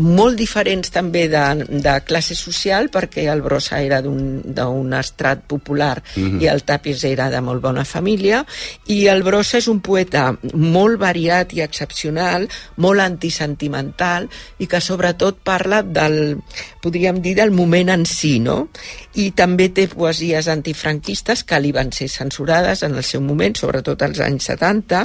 [0.00, 6.42] molt diferents també de, de classe social, perquè el Brossa era d'un estrat popular Mhm.
[6.42, 8.44] i el Tàpies era de molt bona família,
[8.90, 14.28] i el Brossa és un poeta molt variat i excepcional, molt antisentimental,
[14.58, 16.38] i que sobretot parla del,
[16.82, 18.68] podríem dir, del moment en si, no?
[19.14, 24.02] I també té poesies antifranquistes que li van ser censurades en el seu moment, sobretot
[24.02, 25.04] als anys 70,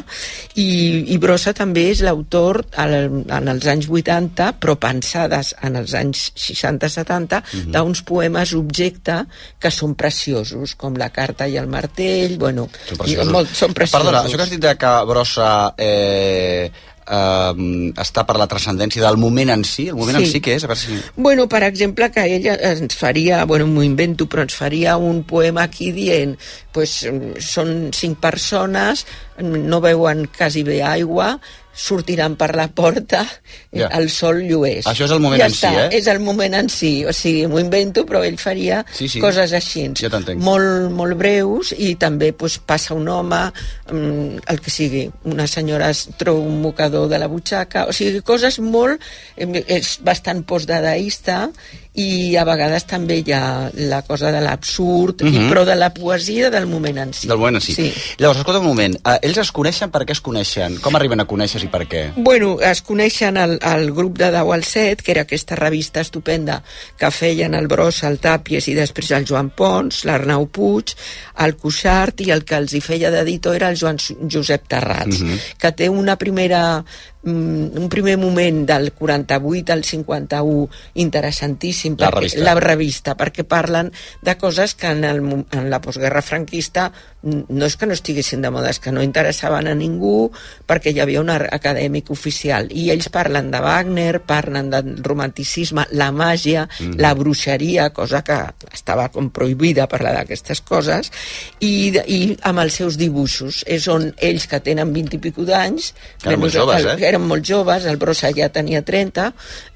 [0.55, 0.67] i,
[1.13, 6.31] i Brossa també és l'autor al- en els anys 80, però pensades en els anys
[6.35, 7.71] 60-70, Mhm.
[7.75, 9.25] d'uns poemes objecte
[9.59, 13.27] que són preciosos, com La carta i el martell, bueno, Són preciosos.
[13.29, 14.05] i molt, són preciosos.
[14.07, 16.71] Perdona, això que has dit que Brossa eh,
[17.09, 20.23] eh, està per la transcendència del moment en si, el moment Sí.
[20.23, 20.63] en si què és?
[20.65, 20.97] A veure si...
[21.15, 25.63] Bueno, per exemple, que ella ens faria, bueno, m'ho invento, però ens faria un poema
[25.63, 26.37] aquí dient,
[26.73, 29.05] pues, mm, són cinc persones,
[29.41, 31.39] no veuen quasi bé aigua,
[31.77, 33.23] sortiran per la porta,
[33.71, 33.85] Ja.
[33.85, 33.89] yeah.
[33.99, 34.85] el sol llueix.
[34.89, 35.97] Això és el moment ja en si, està, eh?
[35.99, 39.19] És el moment en si, o sigui, m'ho invento, però ell faria Sí, sí.
[39.21, 43.51] coses així, Ja molt, molt breus, i també pues, passa un home,
[43.91, 48.21] mm, el que sigui, una senyora es troba un mocador de la butxaca, o sigui,
[48.21, 49.01] coses molt...
[49.37, 51.49] eh, és bastant postdadaista,
[51.97, 55.49] i a vegades també hi ha la cosa de l'absurd, mm Mhm.
[55.49, 57.27] però de la poesia del moment en si.
[57.27, 57.73] Del moment en si.
[57.73, 57.93] Sí.
[58.19, 60.77] Llavors, escolta un moment, eh, ells es coneixen per què es coneixen?
[60.79, 62.13] Com arriben a conèixer i per què?
[62.15, 66.61] Bueno, es coneixen el, el grup de 10 al 7, que era aquesta revista estupenda
[66.97, 70.93] que feien el Bros, el Tàpies i després el Joan Pons, l'Arnau Puig,
[71.39, 73.97] el Cuixart i el que els hi feia d'editor era el Joan
[74.31, 75.39] Josep Terrats, Mhm.
[75.57, 76.83] que té una primera
[77.31, 82.43] un primer moment del 48 al 51 interessantíssim La perquè- revista.
[82.43, 85.19] la revista perquè parlen de coses que en, el,
[85.51, 86.91] en la postguerra franquista
[87.23, 90.29] mm, no és que no estiguessin de moda, és que no interessaven a ningú
[90.67, 96.11] perquè hi havia un acadèmic oficial i ells parlen de Wagner, parlen del romanticisme, la
[96.11, 96.95] màgia, Mhm.
[96.99, 98.37] la bruixeria, cosa que
[98.73, 101.11] estava com prohibida parlar d'aquestes coses
[101.59, 105.93] i, i amb els seus dibuixos és on ells que tenen 20 i pico d'anys
[106.21, 106.95] Que eren molt joves, eh?
[107.17, 109.31] Eren molt joves, el Brossa ja tenia 30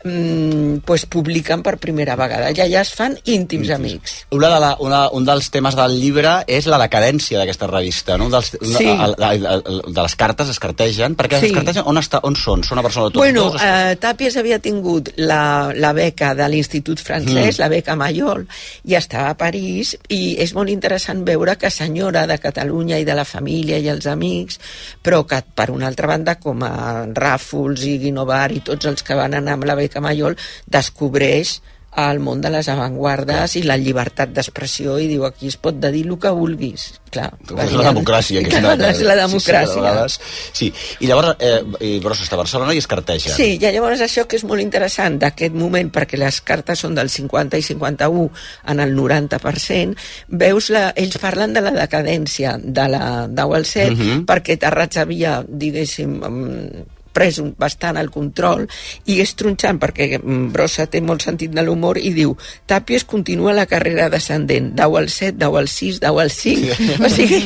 [0.05, 4.71] mm, pues publiquen per primera vegada ja ja es fan íntims amics Una de la,
[4.79, 8.25] una, un dels temes del llibre és la decadència d'aquesta revista, no?
[8.29, 8.87] Un dels, una, Sí.
[8.87, 11.47] el, el, el, de les cartes es cartegen, perquè Sí.
[11.47, 12.63] es cartegen on, està, on són?
[12.63, 13.61] Són a Barcelona tots Bueno, dos?
[13.61, 17.61] eh, Tàpies havia tingut la, la beca de l'Institut francès, Mm.
[17.61, 18.47] la beca Mayol,
[18.85, 23.15] i estava a París, i és molt interessant veure que senyora de Catalunya i de
[23.15, 24.59] la família i els amics,
[25.03, 29.17] però que per una altra banda, com a Ràfols i Guinovar i tots els que
[29.19, 31.59] van anar amb la beca Mayol, descobreix
[31.91, 35.89] el món de les avantguardes i la llibertat d'expressió i diu aquí es pot de
[35.91, 38.39] dir el que vulguis clar, És la democràcia.
[38.45, 39.65] Que Clar, és la democràcia.
[39.67, 40.15] Sí, sí, de vegades,
[40.55, 40.69] sí.
[41.03, 43.35] I llavors, eh, i Brossa està a Barcelona i es cartegen.
[43.35, 47.11] Sí, i llavors això que és molt interessant d'aquest moment, perquè les cartes són del
[47.11, 48.29] 50 i 51
[48.71, 49.99] en el 90%,
[50.45, 54.25] veus, la, ells parlen de la decadència de la 10 al 7, Mhm.
[54.31, 58.67] perquè Terrats havia, diguéssim, mm, pres un, bastant el control
[59.05, 62.35] i és tronxant perquè mm, Brossa té molt sentit de l'humor i diu
[62.67, 64.71] Tàpies continua la carrera descendent.
[64.77, 67.41] 10 al 7, 10 al 6, 10 al 5 o sigui,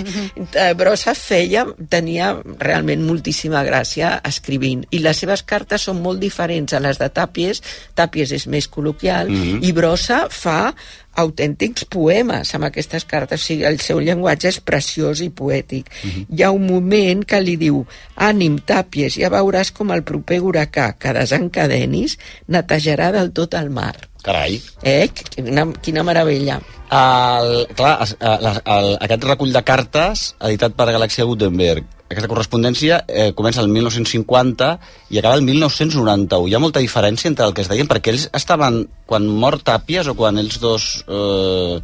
[0.54, 4.86] eh, Brossa feia tenia realment moltíssima gràcia escrivint.
[4.92, 7.62] I les seves cartes són molt diferents a les de Tàpies
[7.96, 9.64] Tàpies és més col·loquial Mhm.
[9.64, 10.74] i Brossa fa
[11.22, 15.88] autèntics poemes amb aquestes cartes, o sigui, el seu llenguatge és preciós i poètic.
[16.30, 17.84] Hi ha un moment que li diu
[18.16, 22.18] ànim, tàpies, ja veuràs com el proper huracà que desencadenis
[22.52, 23.96] netejarà del tot el mar.
[24.26, 24.60] Carai.
[24.82, 25.08] Eh?
[25.14, 26.60] Quina, quina meravella.
[26.90, 31.86] El, clar, es- el, el, aquest recull de cartes, editat per Galàxia Gutenberg,
[32.16, 34.70] aquesta correspondència eh, comença el 1950
[35.12, 36.48] i acaba el 1991.
[36.48, 40.08] Hi ha molta diferència entre el que es deien, perquè ells estaven, quan mor Tàpies
[40.08, 41.78] o quan ells dos eh,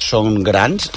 [0.00, 0.90] són grans,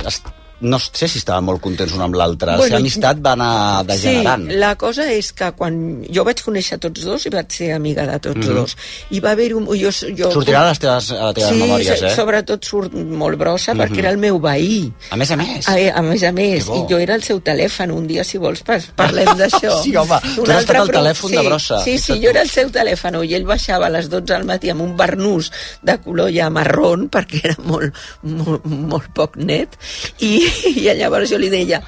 [0.62, 2.56] no sé si estaven molt contents un amb l'altre.
[2.58, 4.46] Bueno, la amistat va anar degenerant.
[4.50, 5.76] Sí, la cosa és que quan
[6.10, 8.56] jo vaig conèixer tots dos i vaig ser amiga de tots Mhm.
[8.56, 8.76] dos,
[9.12, 9.66] i va haver un...
[9.68, 12.16] Jo, jo, Sortirà a les teves, a les teves sí, memòries, eh?
[12.16, 14.00] sobretot surt molt brossa perquè Mhm.
[14.00, 14.92] era el meu veí.
[15.12, 15.68] A més a més.
[15.68, 18.62] A, a més a més, i jo era el seu telèfon, un dia si vols
[18.64, 19.74] par parlem d'això.
[19.84, 21.84] Sí, home, tu has estat el telèfon sí, de brossa.
[21.84, 24.70] Sí, sí, jo era el seu telèfon i ell baixava a les 12 al matí
[24.70, 25.52] amb un barnús
[25.82, 27.94] de color ja marrón perquè era molt,
[28.24, 29.76] molt, molt poc net
[30.20, 30.40] i,
[30.74, 31.82] i llavors jo li deia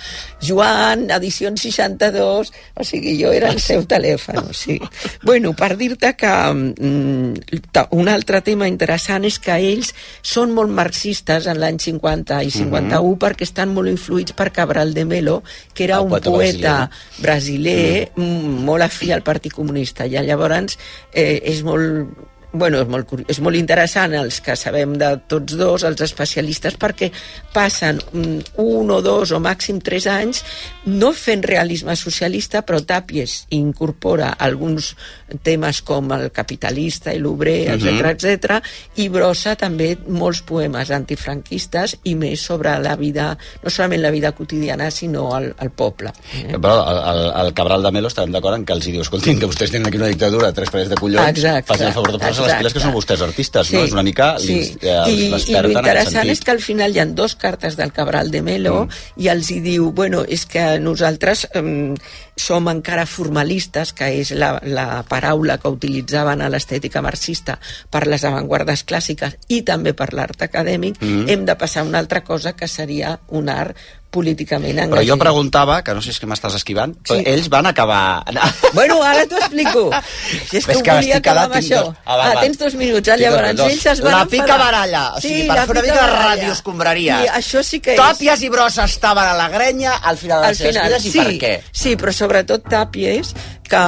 [0.46, 4.80] Joan, edició 62 o sigui, jo era el seu telèfon sí.
[5.24, 11.48] bueno, per dir-te que mm, un altre tema interessant és que ells són molt marxistes
[11.52, 15.42] en l'any 50 i 51 perquè estan molt influïts per Cabral de Melo
[15.74, 16.76] que era El un poeta poeta
[17.20, 18.64] brasiler mm.
[18.68, 20.78] molt afí al Partit Comunista i llavors
[21.14, 25.86] eh, és molt bueno, és molt, és molt interessant els que sabem de tots dos,
[25.88, 27.12] els especialistes, perquè
[27.54, 30.44] passen mm, un o dos o màxim tres anys
[30.86, 34.94] no fent realisme socialista, però Tàpies incorpora alguns
[35.44, 38.10] temes com el capitalista i l'obrer, etc Mhm.
[38.12, 38.62] etc
[39.02, 44.32] i brossa també molts poemes antifranquistes i més sobre la vida, no solament la vida
[44.32, 46.12] quotidiana, sinó el, el poble.
[46.34, 46.58] Eh?
[46.58, 49.40] Però el, el, el Cabral de Melo estarem d'acord en que els hi diu escoltin,
[49.40, 52.20] que vostès tenen aquí una dictadura, tres parets de collons, Exacte, facin el favor de
[52.20, 53.84] posar-se les piles que són vostès artistes, no?
[53.86, 54.60] És una mica sí.
[54.82, 58.42] eh, I, i l'interessant és que al final hi ha dos cartes del Cabral de
[58.46, 59.22] Melo mm.
[59.24, 61.48] i els hi diu, bueno, és que nosaltres
[62.36, 67.58] som encara formalistes, que és la, la paraula que utilitzaven a l'estètica marxista
[67.90, 71.30] per les avantguardes clàssiques i també per l'art acadèmic, Mm.
[71.30, 73.76] hem de passar a una altra cosa que seria un art
[74.16, 75.10] políticament Però engagé.
[75.10, 77.24] jo preguntava, que no sé si és que m'estàs esquivant, però Sí.
[77.28, 78.24] ells van acabar...
[78.74, 79.90] Bueno, ara t'ho explico.
[80.50, 81.82] Si és que, És que volia acabar amb això.
[81.84, 81.96] dos.
[82.06, 82.42] Ah, va, ah, va.
[82.42, 83.10] tens dos minuts.
[83.10, 83.72] Ah, dos, llavors dos.
[83.74, 84.46] ells es van La enfadar.
[84.46, 87.26] pica baralla, o sigui, per la fer una mica de ràdio escombraries.
[87.26, 88.00] I això sí que és...
[88.00, 91.06] Tàpies i Brossa estaven a la grenya al final de al les seves final, vides
[91.06, 91.54] i sí, per què?
[91.74, 93.34] Sí, però sobretot Tàpies,
[93.66, 93.82] que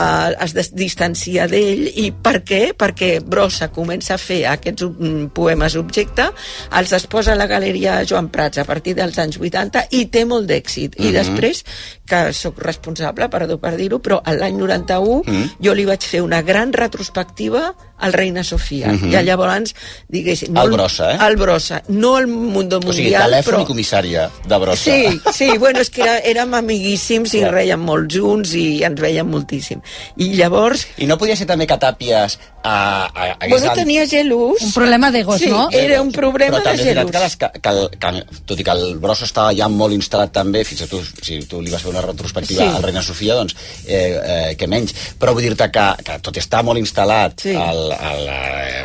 [0.46, 1.86] es distancia d'ell.
[2.02, 2.62] I per què?
[2.78, 6.30] Perquè Brossa comença a fer aquests mm, poemes objecte,
[6.78, 10.26] els es posa a la galeria Joan Prats a partir dels anys 80 i té
[10.26, 10.98] molt d'èxit.
[10.98, 11.14] I Mhm.
[11.14, 11.64] després,
[12.08, 15.58] que sóc responsable, perdó per dir-ho, però l'any 91 Mhm.
[15.60, 18.88] jo li vaig fer una gran retrospectiva al Reina Sofia.
[18.94, 19.12] Mhm.
[19.12, 19.74] I llavors,
[20.08, 20.56] diguéssim...
[20.58, 21.18] El Brossa, eh?
[21.28, 21.82] El Brossa.
[21.88, 23.62] No el Mundo O sigui, Mundial, telèfon però...
[23.64, 24.84] i comissària de Brossa.
[24.92, 29.28] Sí, sí, bueno, és que era, érem amiguíssims i reiem molt junts i ens veiem
[29.30, 29.82] moltíssim.
[30.18, 32.38] I llavors, I no podia ser també que Tàpies
[32.68, 34.62] a, a, hagués bueno, tenia gelús.
[34.62, 35.68] Un problema d'egos, sí, no?
[35.72, 37.12] era un problema però també de és veritat gelús.
[37.12, 40.64] que, les, que, que, que, tot i que el Brossa estava ja molt instal·lat també,
[40.68, 42.68] fins a tu, si tu li vas fer una retrospectiva Sí.
[42.76, 44.94] al Reina Sofia, doncs eh, eh, que menys.
[45.20, 47.54] Però vull dir-te que, que tot i estar molt instal·lat, sí.
[47.88, 48.30] El, el,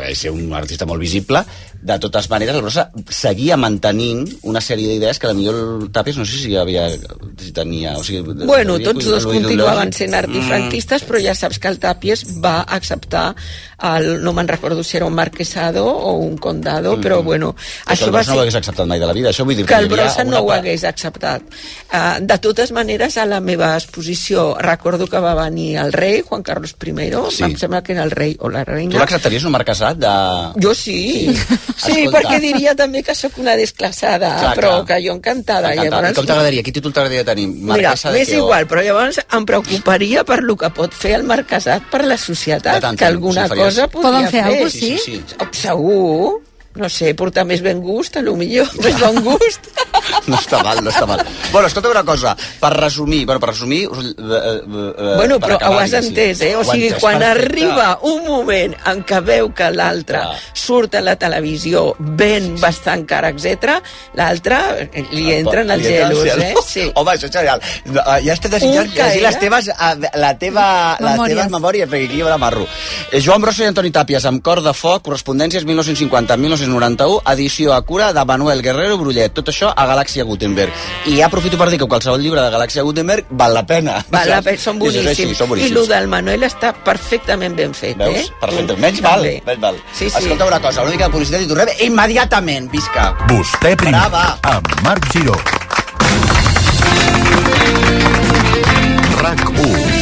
[0.09, 1.43] eh, ser un artista molt visible,
[1.83, 6.25] de totes maneres el Brossa seguia mantenint una sèrie d'idees que potser el Tàpies no
[6.25, 7.97] sé si havia si tenia...
[7.99, 10.19] O sigui, Bueno, havia tots dos continuaven sent Mm.
[10.23, 13.35] antifranquistes, però ja saps que el Tàpies va acceptar
[13.83, 17.93] el, no me'n recordo si era un marquesado o un condado, però bueno, Però que
[17.95, 18.41] això el Brossa no ho ser...
[18.43, 19.29] hagués acceptat mai de la vida.
[19.33, 21.41] Això vull dir que hi el Brossa no ho part- hagués acceptat.
[21.91, 26.43] Uh, de totes maneres, a la meva exposició recordo que va venir el rei, Juan
[26.43, 26.93] Carlos I,
[27.31, 27.43] Sí.
[27.43, 28.99] em sembla que era el rei o la Tu reina.
[28.99, 30.13] l'acceptaries un Marc Casat de...
[30.63, 32.19] Jo sí, sí, sí Escolta.
[32.19, 34.85] perquè diria també que sóc una desclassada, Clar, però clar.
[34.87, 35.73] que jo encantada.
[35.73, 35.85] Encantat.
[35.85, 36.63] I Llavors, com t'agradaria?
[36.63, 37.47] Quin títol t'agradaria tenir?
[37.47, 41.15] Mira, Marquesa de m'és o- igual, però llavors em preocuparia per lo que pot fer
[41.15, 44.77] el marquesat per la societat, tant, que alguna si cosa podria Poden fer alguna cosa,
[44.77, 44.99] Sí, sí?
[45.05, 46.41] sí, Oh, Segur,
[46.75, 49.69] no sé, portar més ben gust, a lo millor, més bon gust.
[50.27, 51.19] No està mal, no està mal.
[51.51, 53.87] Bueno, escolta una cosa, per resumir, bueno, per resumir...
[53.89, 56.55] us- Eh, eh, bueno, per però acabar, ho has entès, eh?
[56.55, 57.65] O sigui, quan perfecte.
[57.65, 60.21] arriba un moment en què veu que l'altre
[60.53, 63.77] surt a la televisió ben bastant cara, etc,
[64.15, 64.57] l'altre
[64.93, 66.53] eh, li entren els gelos, eh?
[66.65, 66.85] Sí.
[66.99, 67.61] Home, això és genial.
[67.85, 70.65] Eh, Ja estic desitjant llegir les teves, eh, la teva,
[71.01, 71.35] Memòries.
[71.35, 72.67] teves memòries, perquè aquí hi haurà marro.
[73.11, 78.11] Eh, Joan Brossa i Antoni Tàpies, amb cor de foc, correspondències 1950-1991, edició a cura
[78.13, 79.33] de Manuel Guerrero Brullet.
[79.33, 80.73] Tot això a Galàxia Galàxia Gutenberg.
[81.07, 84.01] I aprofito per dir que qualsevol llibre de Galàxia Gutenberg val la pena.
[84.11, 85.07] Val la pena, són boníssims.
[85.13, 88.17] així, són I el del Manuel està perfectament ben fet, Veus?
[88.17, 88.27] eh?
[88.41, 88.75] Perfecte.
[88.83, 89.41] Menys val, també.
[89.45, 89.79] menys val.
[89.93, 90.17] Sí, sí.
[90.19, 92.69] Escolta una cosa, una mica de publicitat i tornem immediatament.
[92.73, 93.13] Visca.
[93.29, 94.37] Vostè primer, Brava.
[94.41, 95.39] amb Marc Giró.
[99.23, 99.92] RAC 1.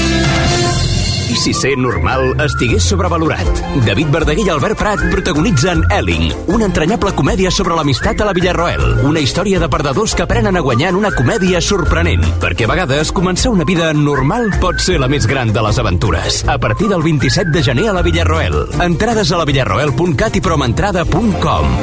[1.31, 3.47] Si ser normal estigués sobrevalorat?
[3.85, 8.83] David Verdaguer i Albert Prat protagonitzen Elling, una entranyable comèdia sobre l'amistat a la Villarroel.
[9.07, 12.25] Una història de perdedors que aprenen a guanyar en una comèdia sorprenent.
[12.43, 16.43] Perquè a vegades començar una vida normal pot ser la més gran de les aventures.
[16.51, 18.63] A partir del 27 de gener a la Villarroel.
[18.83, 21.75] Entrades a la villarroel.cat i promentrada.com.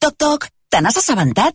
[0.00, 1.54] Toc, toc, te n'has assabentat?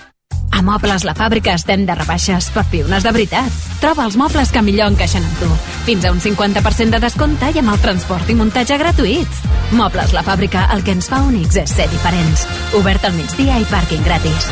[0.49, 3.61] A Mobles La Fàbrica estem de rebaixes per piones de veritat.
[3.81, 5.49] Troba els mobles que millor encaixen amb tu.
[5.87, 9.41] Fins a un 50% de descompte i amb el transport i muntatge gratuïts.
[9.77, 12.45] Mobles La Fàbrica, el que ens fa únics és ser diferents.
[12.81, 14.51] Obert al migdia i pàrquing gratis.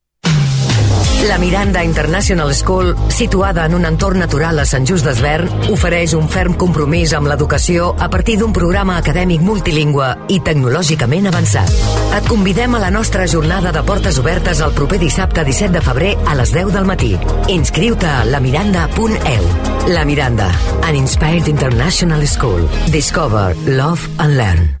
[1.27, 6.25] La Miranda International School, situada en un entorn natural a Sant Just d'Esvern, ofereix un
[6.31, 11.69] ferm compromís amb l'educació a partir d'un programa acadèmic multilingüe i tecnològicament avançat.
[12.17, 16.11] Et convidem a la nostra jornada de portes obertes el proper dissabte 17 de febrer
[16.25, 17.13] a les 10 del matí.
[17.53, 19.49] Inscriu-te a lamiranda.eu.
[19.93, 20.51] La Miranda,
[20.81, 22.65] an inspired international school.
[22.89, 24.80] Discover, love and learn.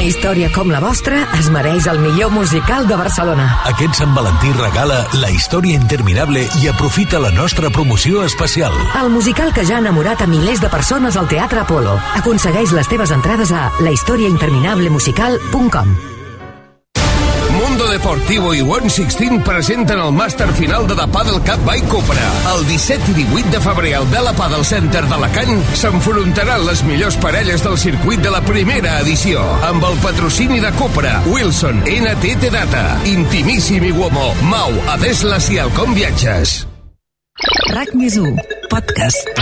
[0.00, 3.44] Una història com la vostra es mereix el millor musical de Barcelona.
[3.68, 8.72] Aquest Sant Valentí regala La història interminable i aprofita la nostra promoció especial.
[8.96, 12.00] El musical que ja ha enamorat a milers de persones al Teatre Apolo.
[12.16, 16.19] Aconsegueix les teves entrades a lahistoriainterminablemusical.com
[17.90, 22.28] Deportivo i One Sixteen presenten el màster final de The Paddle Cup by Cupra.
[22.52, 27.64] El 17 i 18 de febrer al Bella Paddle Center d'Alacant s'enfrontaran les millors parelles
[27.66, 33.90] del circuit de la primera edició, amb el patrocini de Cupra, Wilson, NTT Data, Intimíssim
[33.90, 36.60] i Uomo, Mau, Adeslas i Alcom Viatges.
[37.74, 38.38] RAC més 1,
[38.70, 39.34] podcast.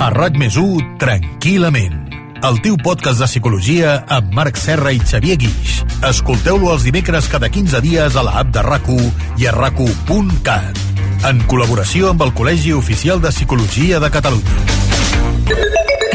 [0.00, 2.09] A RAC més 1, tranquil·lament.
[2.40, 5.82] El teu podcast de psicologia amb Marc Serra i Xavier Guix.
[6.08, 8.88] Escolteu-lo els dimecres cada 15 dies a la app de rac
[9.36, 9.76] i a rac
[11.28, 14.56] En col·laboració amb el Col·legi Oficial de Psicologia de Catalunya.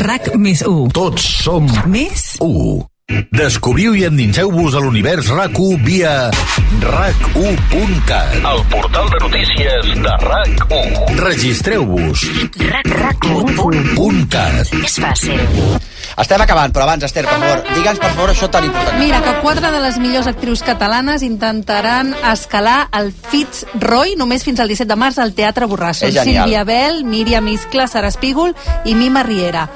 [0.02, 0.90] RAC més 1.
[0.98, 2.82] Tots som més 1.
[3.38, 6.32] Descobriu i endinseu-vos a l'univers RAC1 via
[6.82, 12.26] rac1.cat El portal de notícies de RAC1 Registreu-vos
[12.98, 15.38] rac1.cat És fàcil.
[16.16, 18.96] Estem acabant, però abans, Esther, per favor, digue'ns, per favor, això tan important.
[19.02, 24.72] Mira, que quatre de les millors actrius catalanes intentaran escalar el Fitzroy només fins al
[24.72, 26.00] 17 de març al Teatre Borràs.
[26.00, 26.48] És Són genial.
[26.48, 28.56] Sílvia Bell, Míriam Iscla, Sara Espígol
[28.86, 29.68] i Mima Riera.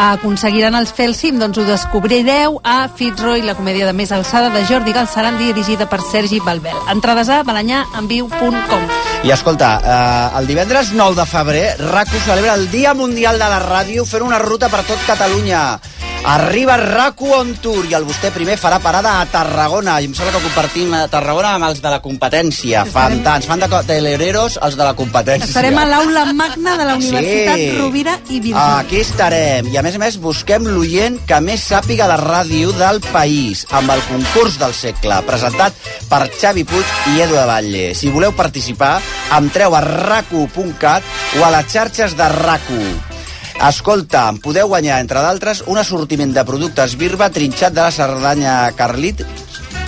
[0.00, 4.52] Aconseguiran els fer el cim, doncs ho descobrireu a Fitzroy, la comèdia de més alçada
[4.54, 6.78] de Jordi Galceran, dirigida per Sergi Balbel.
[6.94, 9.09] Entrades a balanyaenviu.com.
[9.22, 13.60] I escolta, eh, el divendres 9 de febrer, RAC1 celebra el Dia Mundial de la
[13.60, 15.78] Ràdio fent una ruta per tot Catalunya.
[16.20, 19.94] Arriba RAC1 on tour i el vostè primer farà parada a Tarragona.
[20.00, 22.82] I em sembla que compartim a Tarragona amb els de la competència.
[22.84, 25.48] Fan tants, fan de telereros els de la competència.
[25.48, 27.70] Estarem a l'aula magna de la Universitat Sí.
[27.78, 28.54] Rovira i Virgili.
[28.56, 29.72] Aquí estarem.
[29.72, 33.90] I a més a més busquem l'oient que més sàpiga de ràdio del país amb
[33.90, 35.72] el concurs del segle presentat
[36.08, 37.94] per Xavi Puig i Edu de Batlle.
[37.94, 39.00] Si voleu participar,
[39.36, 41.02] entreu a racu.cat
[41.38, 42.82] o a les xarxes de RACU.
[43.68, 48.54] Escolta, em podeu guanyar, entre d'altres, un assortiment de productes Birba trinxat de la Cerdanya
[48.78, 49.20] Carlit,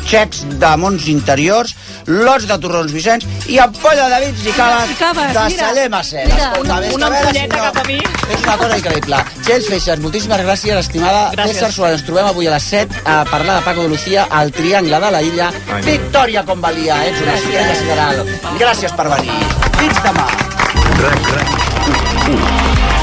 [0.06, 1.74] xecs de mons interiors,
[2.06, 5.68] lots de torrons Vicenç i ampolla de vins i caves, caves, de mira.
[5.68, 6.26] celler Macer.
[6.60, 7.98] Una- una ampolleta no- cap a mi.
[7.98, 9.16] És una cosa increïble.
[9.44, 11.30] Txell Feixes, moltíssimes gràcies, estimada.
[11.32, 11.54] Gràcies.
[11.54, 14.50] César Suárez, ens trobem avui a les 7 a parlar de Paco de Lucía al
[14.52, 15.52] Triangle de la Illa.
[15.74, 15.82] Ai.
[15.82, 18.26] Victòria Convalia, ets una estrella sideral.
[18.58, 19.32] Gràcies per venir.
[19.78, 20.26] Fins demà.
[21.02, 22.71] RAC, RAC,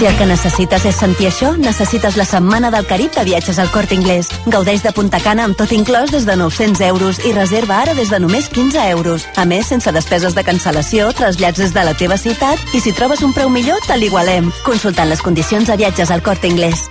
[0.00, 3.68] Si el que necessites és sentir això, necessites la Setmana del Carib de viatges al
[3.68, 4.30] Corte Inglés.
[4.46, 8.08] Gaudeix de Punta Cana amb tot inclòs des de 900 euros i reserva ara des
[8.08, 9.26] de només 15 euros.
[9.36, 13.20] A més, sense despeses de cancel·lació, trasllats des de la teva ciutat i si trobes
[13.20, 14.48] un preu millor, te l'igualem.
[14.64, 16.88] Consultant les condicions a viatges al Corte Inglés.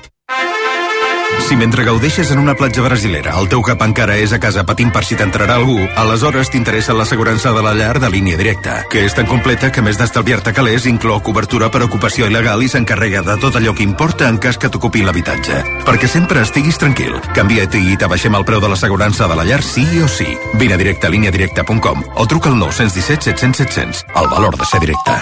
[1.48, 4.92] Si mentre gaudeixes en una platja brasilera el teu cap encara és a casa patint
[4.94, 9.16] per si t'entrarà algú, aleshores t'interessa l'assegurança de la llar de línia directa, que és
[9.18, 13.58] tan completa que més d'estalviar-te calés inclou cobertura per ocupació il·legal i s'encarrega de tot
[13.58, 15.64] allò que importa en cas que t'ocupi l'habitatge.
[15.88, 17.18] Perquè sempre estiguis tranquil.
[17.34, 20.30] Canvia't i t'abaixem el preu de l'assegurança de la llar sí o sí.
[20.62, 24.06] Vine a directe a líniadirecta.com o truca al 917 700 700.
[24.16, 25.22] El valor de ser directe.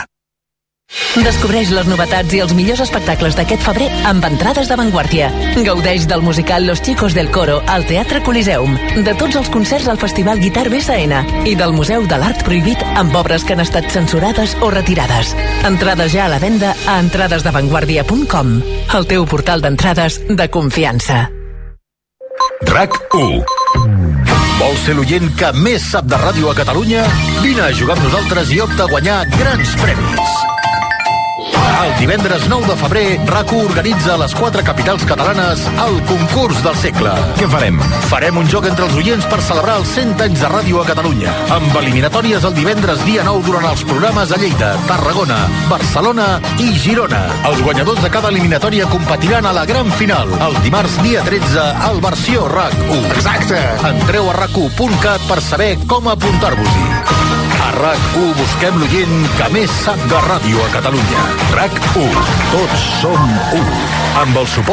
[1.23, 5.29] Descobreix les novetats i els millors espectacles d'aquest febrer amb entrades d'avantguàrdia.
[5.65, 9.99] Gaudeix del musical Los Chicos del Coro al Teatre Coliseum, de tots els concerts al
[9.99, 14.55] Festival Guitar BSN i del Museu de l'Art Prohibit amb obres que han estat censurades
[14.61, 15.33] o retirades.
[15.67, 18.53] Entrades ja a la venda a entradesdavantguàrdia.com,
[18.97, 21.25] el teu portal d'entrades de confiança.
[22.67, 23.41] RAC1.
[24.57, 27.03] Vols ser l'oient que més sap de ràdio a Catalunya?
[27.43, 30.46] Vine a jugar amb nosaltres i opta a guanyar grans premis.
[31.67, 36.75] El divendres 9 de febrer, RAC1 organitza a les quatre capitals catalanes el concurs del
[36.79, 37.13] segle.
[37.37, 37.79] Què farem?
[38.07, 41.33] Farem un joc entre els oients per celebrar els 100 anys de ràdio a Catalunya,
[41.53, 45.39] amb eliminatòries el divendres dia 9 durant els programes a Lleida, Tarragona,
[45.71, 46.27] Barcelona
[46.63, 47.23] i Girona.
[47.51, 52.01] Els guanyadors de cada eliminatòria competiran a la gran final, el dimarts dia 13 al
[52.03, 53.03] versió RAC1.
[53.17, 53.61] Exacte!
[53.93, 57.36] Entreu a rac1.cat per saber com apuntar-vos-hi.
[57.77, 61.25] A RAC1 busquem l'oient que més sap de ràdio a Catalunya.
[61.53, 62.31] RAC1.
[62.49, 63.67] Tots som un.
[64.17, 64.65] Amb el suport